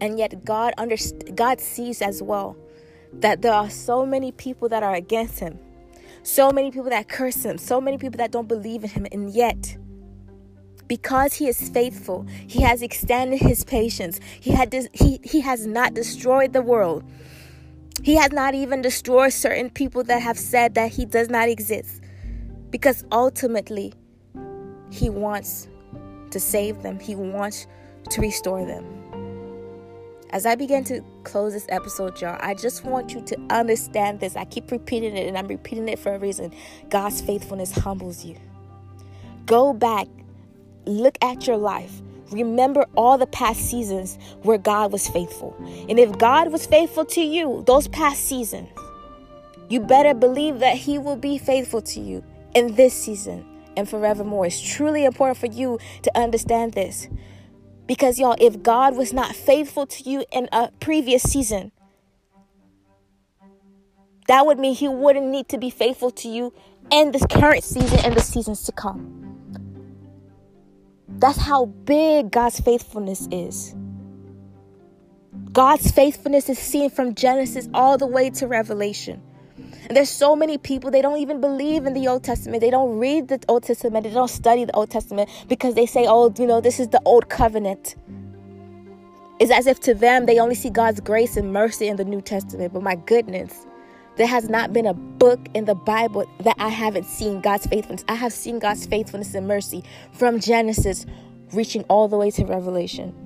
And 0.00 0.18
yet 0.18 0.44
God 0.44 0.74
underst- 0.76 1.34
God 1.34 1.60
sees 1.60 2.02
as 2.02 2.22
well 2.22 2.56
that 3.12 3.42
there 3.42 3.52
are 3.52 3.70
so 3.70 4.04
many 4.04 4.32
people 4.32 4.68
that 4.68 4.82
are 4.82 4.94
against 4.94 5.40
him. 5.40 5.58
So 6.24 6.50
many 6.50 6.70
people 6.70 6.88
that 6.88 7.06
curse 7.06 7.44
him, 7.44 7.58
so 7.58 7.82
many 7.82 7.98
people 7.98 8.16
that 8.16 8.30
don't 8.30 8.48
believe 8.48 8.82
in 8.82 8.88
him, 8.88 9.06
and 9.12 9.30
yet, 9.30 9.76
because 10.88 11.34
he 11.34 11.48
is 11.48 11.68
faithful, 11.68 12.26
he 12.46 12.62
has 12.62 12.80
extended 12.80 13.40
his 13.40 13.62
patience. 13.62 14.20
He 14.40 14.50
had 14.50 14.70
dis- 14.70 14.88
he 14.94 15.20
he 15.22 15.42
has 15.42 15.66
not 15.66 15.92
destroyed 15.92 16.54
the 16.54 16.62
world. 16.62 17.04
He 18.02 18.14
has 18.16 18.32
not 18.32 18.54
even 18.54 18.80
destroyed 18.80 19.34
certain 19.34 19.68
people 19.68 20.02
that 20.04 20.22
have 20.22 20.38
said 20.38 20.74
that 20.76 20.92
he 20.92 21.04
does 21.04 21.28
not 21.28 21.50
exist. 21.50 22.00
Because 22.70 23.04
ultimately, 23.12 23.92
he 24.90 25.10
wants 25.10 25.68
to 26.30 26.40
save 26.40 26.82
them. 26.82 26.98
He 27.00 27.14
wants 27.14 27.66
to 28.08 28.20
restore 28.22 28.64
them. 28.64 29.03
As 30.30 30.46
I 30.46 30.54
begin 30.54 30.82
to 30.84 31.00
close 31.22 31.52
this 31.52 31.66
episode, 31.68 32.20
y'all, 32.20 32.38
I 32.40 32.54
just 32.54 32.84
want 32.84 33.12
you 33.12 33.20
to 33.22 33.38
understand 33.50 34.20
this. 34.20 34.34
I 34.36 34.44
keep 34.44 34.70
repeating 34.70 35.16
it, 35.16 35.28
and 35.28 35.38
I'm 35.38 35.46
repeating 35.46 35.88
it 35.88 35.98
for 35.98 36.14
a 36.14 36.18
reason. 36.18 36.52
God's 36.88 37.20
faithfulness 37.20 37.70
humbles 37.72 38.24
you. 38.24 38.36
Go 39.46 39.72
back, 39.72 40.08
look 40.86 41.16
at 41.22 41.46
your 41.46 41.56
life, 41.56 42.02
remember 42.32 42.86
all 42.96 43.18
the 43.18 43.26
past 43.26 43.60
seasons 43.60 44.18
where 44.42 44.58
God 44.58 44.90
was 44.90 45.06
faithful. 45.08 45.54
And 45.88 45.98
if 45.98 46.18
God 46.18 46.50
was 46.50 46.66
faithful 46.66 47.04
to 47.06 47.20
you, 47.20 47.62
those 47.66 47.86
past 47.88 48.24
seasons, 48.24 48.68
you 49.68 49.80
better 49.80 50.14
believe 50.14 50.58
that 50.60 50.76
He 50.76 50.98
will 50.98 51.16
be 51.16 51.38
faithful 51.38 51.82
to 51.82 52.00
you 52.00 52.24
in 52.54 52.74
this 52.74 52.94
season 52.94 53.46
and 53.76 53.88
forevermore. 53.88 54.46
It's 54.46 54.60
truly 54.60 55.04
important 55.04 55.38
for 55.38 55.46
you 55.46 55.78
to 56.02 56.18
understand 56.18 56.72
this. 56.72 57.08
Because, 57.86 58.18
y'all, 58.18 58.36
if 58.40 58.62
God 58.62 58.96
was 58.96 59.12
not 59.12 59.34
faithful 59.34 59.86
to 59.86 60.08
you 60.08 60.24
in 60.32 60.48
a 60.52 60.70
previous 60.80 61.22
season, 61.22 61.72
that 64.26 64.46
would 64.46 64.58
mean 64.58 64.74
He 64.74 64.88
wouldn't 64.88 65.26
need 65.26 65.48
to 65.50 65.58
be 65.58 65.70
faithful 65.70 66.10
to 66.12 66.28
you 66.28 66.52
in 66.90 67.12
this 67.12 67.24
current 67.30 67.64
season 67.64 67.98
and 68.04 68.14
the 68.14 68.20
seasons 68.20 68.62
to 68.64 68.72
come. 68.72 69.10
That's 71.08 71.38
how 71.38 71.66
big 71.66 72.30
God's 72.30 72.60
faithfulness 72.60 73.28
is. 73.30 73.74
God's 75.52 75.90
faithfulness 75.90 76.48
is 76.48 76.58
seen 76.58 76.90
from 76.90 77.14
Genesis 77.14 77.68
all 77.72 77.96
the 77.96 78.06
way 78.06 78.30
to 78.30 78.46
Revelation. 78.46 79.22
And 79.88 79.96
there's 79.96 80.10
so 80.10 80.34
many 80.34 80.58
people, 80.58 80.90
they 80.90 81.02
don't 81.02 81.18
even 81.18 81.40
believe 81.40 81.86
in 81.86 81.92
the 81.92 82.08
Old 82.08 82.24
Testament. 82.24 82.60
They 82.60 82.70
don't 82.70 82.98
read 82.98 83.28
the 83.28 83.40
Old 83.48 83.64
Testament. 83.64 84.04
They 84.04 84.10
don't 84.10 84.28
study 84.28 84.64
the 84.64 84.74
Old 84.74 84.90
Testament 84.90 85.28
because 85.48 85.74
they 85.74 85.86
say, 85.86 86.06
oh, 86.08 86.32
you 86.38 86.46
know, 86.46 86.60
this 86.60 86.80
is 86.80 86.88
the 86.88 87.00
Old 87.04 87.28
Covenant. 87.28 87.96
It's 89.40 89.50
as 89.50 89.66
if 89.66 89.80
to 89.80 89.94
them 89.94 90.26
they 90.26 90.38
only 90.38 90.54
see 90.54 90.70
God's 90.70 91.00
grace 91.00 91.36
and 91.36 91.52
mercy 91.52 91.88
in 91.88 91.96
the 91.96 92.04
New 92.04 92.20
Testament. 92.20 92.72
But 92.72 92.82
my 92.82 92.94
goodness, 92.94 93.66
there 94.16 94.28
has 94.28 94.48
not 94.48 94.72
been 94.72 94.86
a 94.86 94.94
book 94.94 95.40
in 95.54 95.64
the 95.64 95.74
Bible 95.74 96.24
that 96.40 96.54
I 96.58 96.68
haven't 96.68 97.04
seen 97.04 97.40
God's 97.40 97.66
faithfulness. 97.66 98.04
I 98.08 98.14
have 98.14 98.32
seen 98.32 98.60
God's 98.60 98.86
faithfulness 98.86 99.34
and 99.34 99.48
mercy 99.48 99.82
from 100.12 100.38
Genesis 100.38 101.04
reaching 101.52 101.82
all 101.84 102.08
the 102.08 102.16
way 102.16 102.30
to 102.30 102.44
Revelation. 102.44 103.23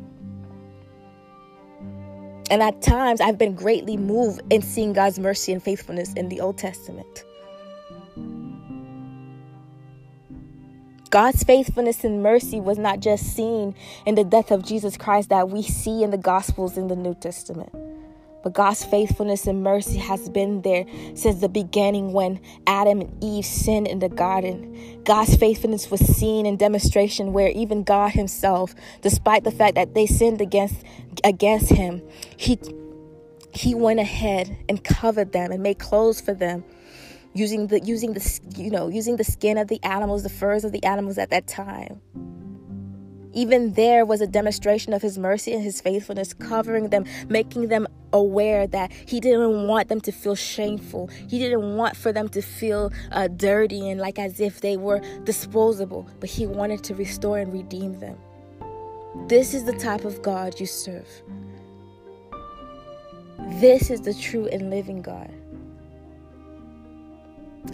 And 2.51 2.63
at 2.63 2.81
times, 2.81 3.21
I've 3.21 3.39
been 3.39 3.55
greatly 3.55 3.97
moved 3.97 4.41
in 4.51 4.63
seeing 4.63 4.93
God's 4.93 5.19
mercy 5.19 5.53
and 5.53 5.63
faithfulness 5.63 6.15
in 6.15 6.29
the 6.29 6.41
Old 6.41 6.57
Testament. 6.57 7.25
God's 11.11 11.43
faithfulness 11.43 12.05
and 12.05 12.23
mercy 12.23 12.61
was 12.61 12.79
not 12.79 13.01
just 13.01 13.35
seen 13.35 13.75
in 14.05 14.15
the 14.15 14.25
death 14.25 14.51
of 14.51 14.65
Jesus 14.65 14.97
Christ 14.97 15.31
that 15.31 15.49
we 15.49 15.63
see 15.63 16.03
in 16.03 16.11
the 16.11 16.19
Gospels 16.19 16.77
in 16.77 16.89
the 16.89 16.97
New 16.97 17.15
Testament. 17.15 17.73
But 18.43 18.53
God's 18.53 18.85
faithfulness 18.85 19.47
and 19.47 19.63
mercy 19.63 19.99
has 19.99 20.29
been 20.29 20.63
there 20.63 20.85
since 21.15 21.41
the 21.41 21.49
beginning 21.49 22.13
when 22.13 22.41
Adam 22.67 23.01
and 23.01 23.25
Eve 23.25 23.45
sinned 23.45 23.89
in 23.89 23.99
the 23.99 24.09
garden. 24.09 25.03
God's 25.05 25.37
faithfulness 25.37 25.91
was 25.91 26.01
seen 26.01 26.47
in 26.47 26.57
demonstration 26.57 27.33
where 27.33 27.49
even 27.49 27.83
God 27.83 28.11
himself, 28.11 28.75
despite 29.03 29.45
the 29.45 29.51
fact 29.51 29.75
that 29.75 29.95
they 29.95 30.07
sinned 30.07 30.41
against 30.41 30.85
against 31.25 31.71
him, 31.71 32.03
he 32.37 32.59
he 33.53 33.75
went 33.75 33.99
ahead 33.99 34.57
and 34.69 34.83
covered 34.85 35.33
them 35.33 35.51
and 35.51 35.63
made 35.63 35.79
clothes 35.79 36.21
for 36.21 36.35
them 36.35 36.65
using 37.35 37.67
the 37.69 37.81
using 37.81 38.13
the 38.13 38.41
you 38.57 38.71
know, 38.71 38.89
using 38.89 39.17
the 39.17 39.25
skin 39.25 39.59
of 39.59 39.69
the 39.69 39.83
animals, 39.83 40.23
the 40.23 40.29
furs 40.29 40.65
of 40.65 40.73
the 40.73 40.83
animals 40.85 41.19
at 41.19 41.31
that 41.31 41.47
time. 41.47 42.01
Even 43.33 43.75
there 43.75 44.05
was 44.05 44.21
a 44.21 44.27
demonstration 44.27 44.93
of 44.93 45.03
his 45.03 45.19
mercy 45.19 45.53
and 45.53 45.63
his 45.63 45.81
faithfulness, 45.81 46.35
covering 46.35 46.89
them, 46.89 47.05
making 47.29 47.69
them 47.69 47.87
aware 48.13 48.67
that 48.67 48.91
he 48.93 49.21
didn't 49.21 49.67
want 49.67 49.89
them 49.89 50.01
to 50.01 50.13
feel 50.13 50.35
shameful. 50.35 51.09
He 51.29 51.39
didn't 51.39 51.77
want 51.77 51.97
for 51.97 52.13
them 52.13 52.29
to 52.31 52.41
feel 52.41 52.93
uh, 53.13 53.29
dirty 53.29 53.91
and 53.91 54.01
like 54.01 54.19
as 54.19 54.41
if 54.41 54.61
they 54.61 54.77
were 54.77 55.01
disposable, 55.25 56.09
but 56.21 56.31
he 56.31 56.47
wanted 56.47 56.83
to 56.85 56.95
restore 56.95 57.39
and 57.39 57.53
redeem 57.53 57.99
them. 58.01 58.17
This 59.27 59.55
is 59.55 59.65
the 59.65 59.73
type 59.73 60.05
of 60.05 60.23
God 60.23 60.59
you 60.59 60.67
serve. 60.67 61.09
This 63.61 63.91
is 63.91 64.01
the 64.03 64.15
true 64.15 64.47
and 64.47 64.71
living 64.71 65.03
God. 65.03 65.33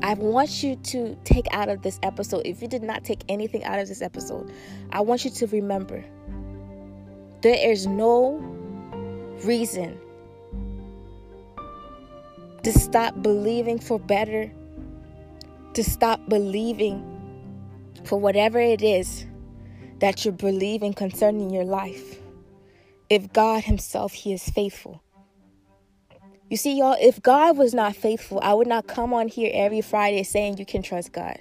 I 0.03 0.15
want 0.15 0.63
you 0.63 0.77
to 0.77 1.17
take 1.25 1.47
out 1.53 1.69
of 1.69 1.83
this 1.83 1.99
episode, 2.03 2.43
if 2.47 2.61
you 2.61 2.69
did 2.69 2.83
not 2.83 3.05
take 3.05 3.23
anything 3.29 3.65
out 3.65 3.79
of 3.79 3.89
this 3.89 4.03
episode, 4.03 4.53
I 4.93 5.01
want 5.01 5.25
you 5.25 5.31
to 5.31 5.47
remember 5.49 6.05
there 7.43 7.71
is 7.71 7.87
no 7.87 8.39
reason 9.45 9.99
to 12.63 12.73
stop 12.73 13.23
believing 13.23 13.79
for 13.79 13.99
better, 13.99 14.51
to 15.75 15.85
stop 15.85 16.27
believing 16.29 17.05
for 18.05 18.19
whatever 18.19 18.59
it 18.59 18.83
is 18.83 19.27
that 20.01 20.25
you're 20.25 20.33
believing 20.33 20.95
concerning 20.95 21.51
your 21.51 21.65
life. 21.65 22.19
If 23.11 23.33
God 23.33 23.65
Himself, 23.65 24.13
He 24.13 24.33
is 24.33 24.49
faithful. 24.49 25.04
You 26.51 26.57
see, 26.59 26.79
y'all, 26.79 26.97
if 27.01 27.23
God 27.23 27.57
was 27.57 27.73
not 27.73 27.97
faithful, 27.97 28.39
I 28.43 28.53
would 28.53 28.67
not 28.67 28.87
come 28.87 29.15
on 29.15 29.29
here 29.29 29.51
every 29.55 29.81
Friday 29.81 30.23
saying 30.23 30.59
you 30.59 30.67
can 30.67 30.83
trust 30.83 31.13
God. 31.13 31.39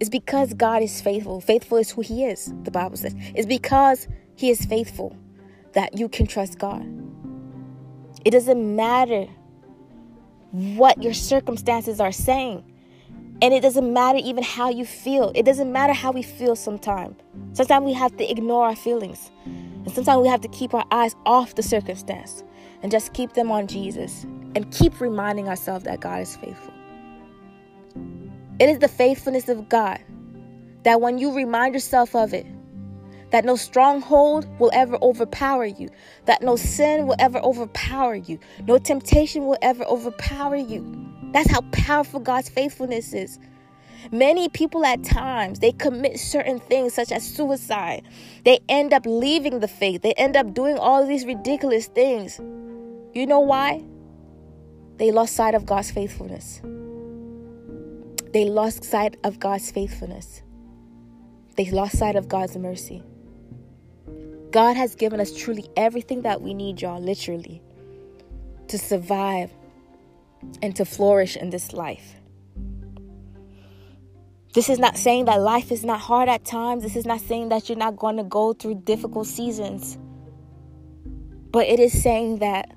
It's 0.00 0.10
because 0.10 0.54
God 0.54 0.82
is 0.82 1.00
faithful. 1.00 1.40
Faithful 1.40 1.78
is 1.78 1.90
who 1.90 2.00
He 2.00 2.24
is, 2.24 2.52
the 2.62 2.70
Bible 2.70 2.96
says. 2.96 3.14
It's 3.34 3.46
because 3.46 4.08
He 4.34 4.50
is 4.50 4.64
faithful 4.64 5.16
that 5.72 5.96
you 5.96 6.08
can 6.08 6.26
trust 6.26 6.58
God. 6.58 6.84
It 8.24 8.32
doesn't 8.32 8.76
matter 8.76 9.26
what 10.50 11.02
your 11.02 11.14
circumstances 11.14 12.00
are 12.00 12.12
saying. 12.12 12.69
And 13.42 13.54
it 13.54 13.60
doesn't 13.60 13.90
matter 13.92 14.18
even 14.22 14.44
how 14.44 14.68
you 14.68 14.84
feel. 14.84 15.32
It 15.34 15.44
doesn't 15.44 15.72
matter 15.72 15.92
how 15.94 16.12
we 16.12 16.22
feel 16.22 16.56
sometimes. 16.56 17.16
Sometimes 17.54 17.86
we 17.86 17.94
have 17.94 18.16
to 18.18 18.30
ignore 18.30 18.66
our 18.66 18.76
feelings. 18.76 19.30
And 19.44 19.90
sometimes 19.92 20.20
we 20.22 20.28
have 20.28 20.42
to 20.42 20.48
keep 20.48 20.74
our 20.74 20.84
eyes 20.90 21.16
off 21.24 21.54
the 21.54 21.62
circumstance 21.62 22.44
and 22.82 22.92
just 22.92 23.14
keep 23.14 23.32
them 23.32 23.50
on 23.50 23.66
Jesus 23.66 24.24
and 24.54 24.70
keep 24.72 25.00
reminding 25.00 25.48
ourselves 25.48 25.84
that 25.84 26.00
God 26.00 26.20
is 26.20 26.36
faithful. 26.36 26.74
It 28.58 28.68
is 28.68 28.78
the 28.78 28.88
faithfulness 28.88 29.48
of 29.48 29.68
God 29.70 30.00
that 30.82 31.00
when 31.00 31.18
you 31.18 31.32
remind 31.32 31.74
yourself 31.74 32.14
of 32.14 32.34
it, 32.34 32.46
that 33.30 33.44
no 33.44 33.56
stronghold 33.56 34.46
will 34.58 34.70
ever 34.74 34.98
overpower 35.02 35.64
you, 35.64 35.88
that 36.26 36.42
no 36.42 36.56
sin 36.56 37.06
will 37.06 37.16
ever 37.18 37.38
overpower 37.38 38.14
you, 38.14 38.38
no 38.66 38.76
temptation 38.78 39.46
will 39.46 39.58
ever 39.62 39.84
overpower 39.84 40.56
you. 40.56 41.09
That's 41.32 41.50
how 41.50 41.62
powerful 41.72 42.20
God's 42.20 42.48
faithfulness 42.48 43.12
is. 43.12 43.38
Many 44.10 44.48
people 44.48 44.84
at 44.84 45.04
times 45.04 45.58
they 45.58 45.72
commit 45.72 46.18
certain 46.18 46.58
things 46.58 46.94
such 46.94 47.12
as 47.12 47.26
suicide. 47.26 48.02
They 48.44 48.60
end 48.68 48.92
up 48.92 49.04
leaving 49.06 49.60
the 49.60 49.68
faith. 49.68 50.02
They 50.02 50.14
end 50.14 50.36
up 50.36 50.54
doing 50.54 50.78
all 50.78 51.06
these 51.06 51.26
ridiculous 51.26 51.86
things 51.86 52.40
you 53.12 53.26
know 53.26 53.40
why? 53.40 53.82
They 54.98 55.10
lost 55.10 55.34
sight 55.34 55.54
of 55.54 55.66
God's 55.66 55.90
faithfulness. 55.90 56.60
They 58.32 58.44
lost 58.44 58.84
sight 58.84 59.16
of 59.24 59.40
God's 59.40 59.70
faithfulness. 59.70 60.42
They 61.56 61.70
lost 61.72 61.98
sight 61.98 62.14
of 62.14 62.28
God's 62.28 62.56
mercy. 62.56 63.02
God 64.52 64.76
has 64.76 64.94
given 64.94 65.18
us 65.18 65.34
truly 65.34 65.68
everything 65.76 66.22
that 66.22 66.40
we 66.40 66.54
need, 66.54 66.80
y'all, 66.80 67.00
literally, 67.00 67.60
to 68.68 68.78
survive 68.78 69.52
and 70.62 70.74
to 70.76 70.84
flourish 70.84 71.36
in 71.36 71.50
this 71.50 71.72
life. 71.72 72.14
This 74.52 74.68
is 74.68 74.80
not 74.80 74.96
saying 74.96 75.26
that 75.26 75.40
life 75.40 75.70
is 75.70 75.84
not 75.84 76.00
hard 76.00 76.28
at 76.28 76.44
times. 76.44 76.82
This 76.82 76.96
is 76.96 77.06
not 77.06 77.20
saying 77.20 77.50
that 77.50 77.68
you're 77.68 77.78
not 77.78 77.96
going 77.96 78.16
to 78.16 78.24
go 78.24 78.52
through 78.52 78.82
difficult 78.84 79.28
seasons. 79.28 79.96
But 81.52 81.66
it 81.66 81.78
is 81.78 82.02
saying 82.02 82.38
that 82.38 82.72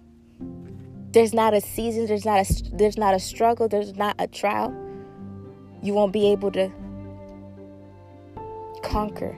there's 1.12 1.34
not 1.34 1.54
a 1.54 1.62
season, 1.62 2.06
there's 2.06 2.26
not 2.26 2.50
a 2.50 2.64
there's 2.74 2.98
not 2.98 3.14
a 3.14 3.20
struggle, 3.20 3.68
there's 3.68 3.96
not 3.96 4.16
a 4.20 4.28
trial. 4.28 4.72
You 5.82 5.94
won't 5.94 6.14
be 6.14 6.32
able 6.32 6.52
to 6.52 6.72
conquer 8.84 9.36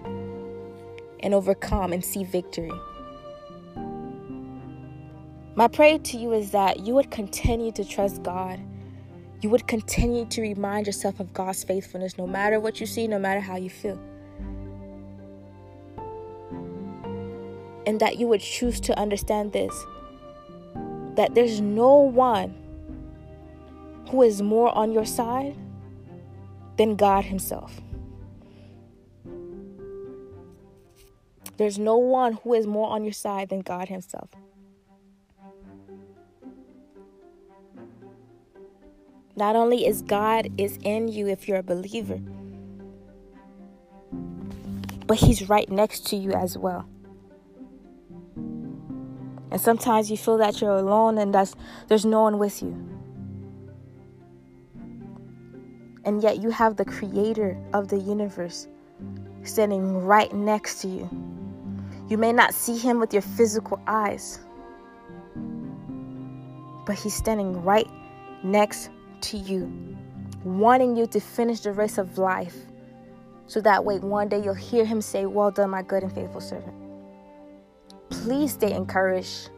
and 1.22 1.34
overcome 1.34 1.94
and 1.94 2.04
see 2.04 2.24
victory. 2.24 2.72
My 5.58 5.70
prayer 5.70 5.98
to 5.98 6.18
you 6.18 6.34
is 6.34 6.52
that 6.52 6.82
you 6.82 6.94
would 6.96 7.10
continue 7.12 7.72
to 7.74 7.86
trust 7.86 8.24
God. 8.24 8.60
You 9.42 9.50
would 9.50 9.68
continue 9.68 10.26
to 10.26 10.42
remind 10.42 10.86
yourself 10.86 11.22
of 11.22 11.34
God's 11.34 11.64
faithfulness 11.64 12.18
no 12.18 12.28
matter 12.28 12.60
what 12.60 12.82
you 12.82 12.86
see, 12.86 13.08
no 13.08 13.18
matter 13.18 13.40
how 13.40 13.56
you 13.56 13.70
feel. 13.70 13.98
And 17.88 18.02
that 18.02 18.18
you 18.18 18.28
would 18.28 18.42
choose 18.42 18.82
to 18.82 19.00
understand 19.00 19.54
this 19.54 19.86
that 21.16 21.34
there's 21.34 21.62
no 21.62 21.96
one 22.00 22.54
who 24.10 24.24
is 24.24 24.42
more 24.42 24.76
on 24.76 24.92
your 24.92 25.06
side 25.06 25.56
than 26.76 26.98
God 26.98 27.24
Himself. 27.24 27.80
There's 31.56 31.80
no 31.80 31.96
one 31.96 32.34
who 32.44 32.54
is 32.54 32.68
more 32.68 32.90
on 32.90 33.06
your 33.06 33.14
side 33.14 33.48
than 33.48 33.62
God 33.62 33.88
Himself. 33.88 34.30
Not 39.36 39.56
only 39.56 39.86
is 39.86 40.02
God 40.02 40.50
is 40.58 40.78
in 40.84 41.10
you 41.10 41.28
if 41.28 41.48
you're 41.48 41.58
a 41.58 41.64
believer, 41.64 42.20
but 45.08 45.18
He's 45.18 45.50
right 45.50 45.70
next 45.70 46.08
to 46.08 46.16
you 46.16 46.32
as 46.32 46.58
well. 46.58 46.88
And 49.52 49.62
sometimes 49.62 50.10
you 50.10 50.18
feel 50.18 50.38
that 50.38 50.60
you're 50.60 50.76
alone 50.76 51.18
and 51.18 51.34
that's, 51.34 51.56
there's 51.88 52.06
no 52.06 52.24
one 52.24 52.40
with 52.40 52.62
you. 52.62 52.74
And 56.04 56.22
yet 56.22 56.40
you 56.40 56.50
have 56.50 56.76
the 56.76 56.86
creator 56.86 57.58
of 57.74 57.88
the 57.88 57.98
universe 57.98 58.68
standing 59.44 60.04
right 60.04 60.34
next 60.34 60.82
to 60.82 60.88
you. 60.88 61.10
You 62.10 62.18
may 62.18 62.32
not 62.32 62.54
see 62.54 62.78
him 62.78 63.00
with 63.00 63.14
your 63.14 63.22
physical 63.22 63.80
eyes, 63.88 64.40
but 66.86 66.96
he's 66.96 67.16
standing 67.16 67.64
right 67.64 67.88
next 68.44 68.90
to 69.26 69.38
you, 69.38 69.98
wanting 70.44 70.96
you 70.96 71.08
to 71.08 71.20
finish 71.20 71.62
the 71.62 71.72
race 71.72 71.98
of 71.98 72.18
life. 72.18 72.56
So 73.48 73.62
that 73.62 73.84
way, 73.84 74.00
one 74.00 74.28
day 74.30 74.44
you'll 74.44 74.54
hear 74.54 74.86
him 74.86 75.02
say, 75.02 75.26
Well 75.26 75.52
done, 75.52 75.72
my 75.72 75.82
good 75.82 76.04
and 76.04 76.14
faithful 76.14 76.42
servant. 76.42 76.74
Please 78.10 78.54
stay 78.54 78.74
encouraged. 78.74 79.50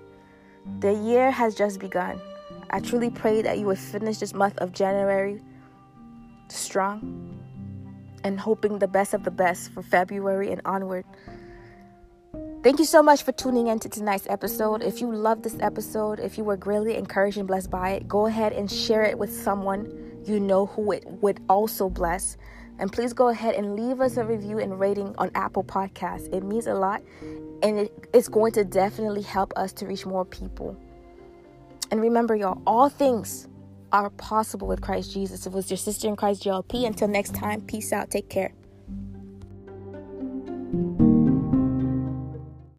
The 0.80 0.94
year 0.94 1.32
has 1.32 1.56
just 1.56 1.80
begun. 1.80 2.20
I 2.70 2.80
truly 2.80 3.10
pray 3.10 3.42
that 3.42 3.58
you 3.58 3.66
would 3.68 3.80
finish 3.80 4.18
this 4.18 4.34
month 4.34 4.58
of 4.58 4.74
January 4.74 5.42
strong 6.50 7.38
and 8.24 8.40
hoping 8.40 8.80
the 8.80 8.88
best 8.88 9.14
of 9.14 9.24
the 9.24 9.32
best 9.32 9.72
for 9.72 9.82
February 9.82 10.52
and 10.52 10.62
onward. 10.66 11.06
Thank 12.64 12.80
you 12.80 12.86
so 12.86 13.04
much 13.04 13.24
for 13.24 13.32
tuning 13.32 13.68
in 13.68 13.80
to 13.80 13.90
tonight's 13.90 14.28
episode. 14.28 14.82
If 14.82 15.00
you 15.00 15.14
love 15.14 15.44
this 15.44 15.56
episode, 15.60 16.20
if 16.20 16.38
you 16.38 16.44
were 16.44 16.58
greatly 16.58 16.96
encouraged 16.96 17.38
and 17.38 17.48
blessed 17.48 17.70
by 17.70 17.92
it, 17.92 18.08
go 18.08 18.26
ahead 18.26 18.52
and 18.52 18.70
share 18.70 19.04
it 19.04 19.18
with 19.18 19.32
someone 19.32 20.22
you 20.26 20.40
know 20.40 20.66
who 20.66 20.92
it 20.92 21.06
would 21.22 21.40
also 21.48 21.88
bless. 21.88 22.36
And 22.80 22.92
please 22.92 23.14
go 23.14 23.30
ahead 23.30 23.56
and 23.56 23.76
leave 23.76 24.02
us 24.02 24.18
a 24.18 24.24
review 24.24 24.60
and 24.60 24.80
rating 24.80 25.16
on 25.18 25.32
Apple 25.36 25.64
Podcasts. 25.64 26.34
It 26.34 26.44
means 26.44 26.68
a 26.68 26.74
lot 26.74 27.02
and 27.64 27.80
it, 27.80 28.10
it's 28.14 28.28
going 28.28 28.52
to 28.54 28.64
definitely 28.64 29.22
help 29.22 29.54
us 29.56 29.72
to 29.74 29.86
reach 29.86 30.06
more 30.06 30.26
people. 30.26 30.76
And 31.92 32.02
remember, 32.02 32.36
y'all, 32.36 32.62
all 32.68 32.90
things 32.90 33.48
are 33.92 34.10
possible 34.12 34.68
with 34.68 34.82
Christ 34.82 35.14
Jesus. 35.14 35.46
It 35.46 35.54
was 35.54 35.70
your 35.72 35.78
sister 35.78 36.08
in 36.08 36.16
Christ, 36.16 36.44
JLP. 36.44 36.86
Until 36.86 37.08
next 37.08 37.34
time, 37.34 37.62
peace 37.62 37.94
out. 37.94 38.10
Take 38.12 38.30
care. 38.30 38.52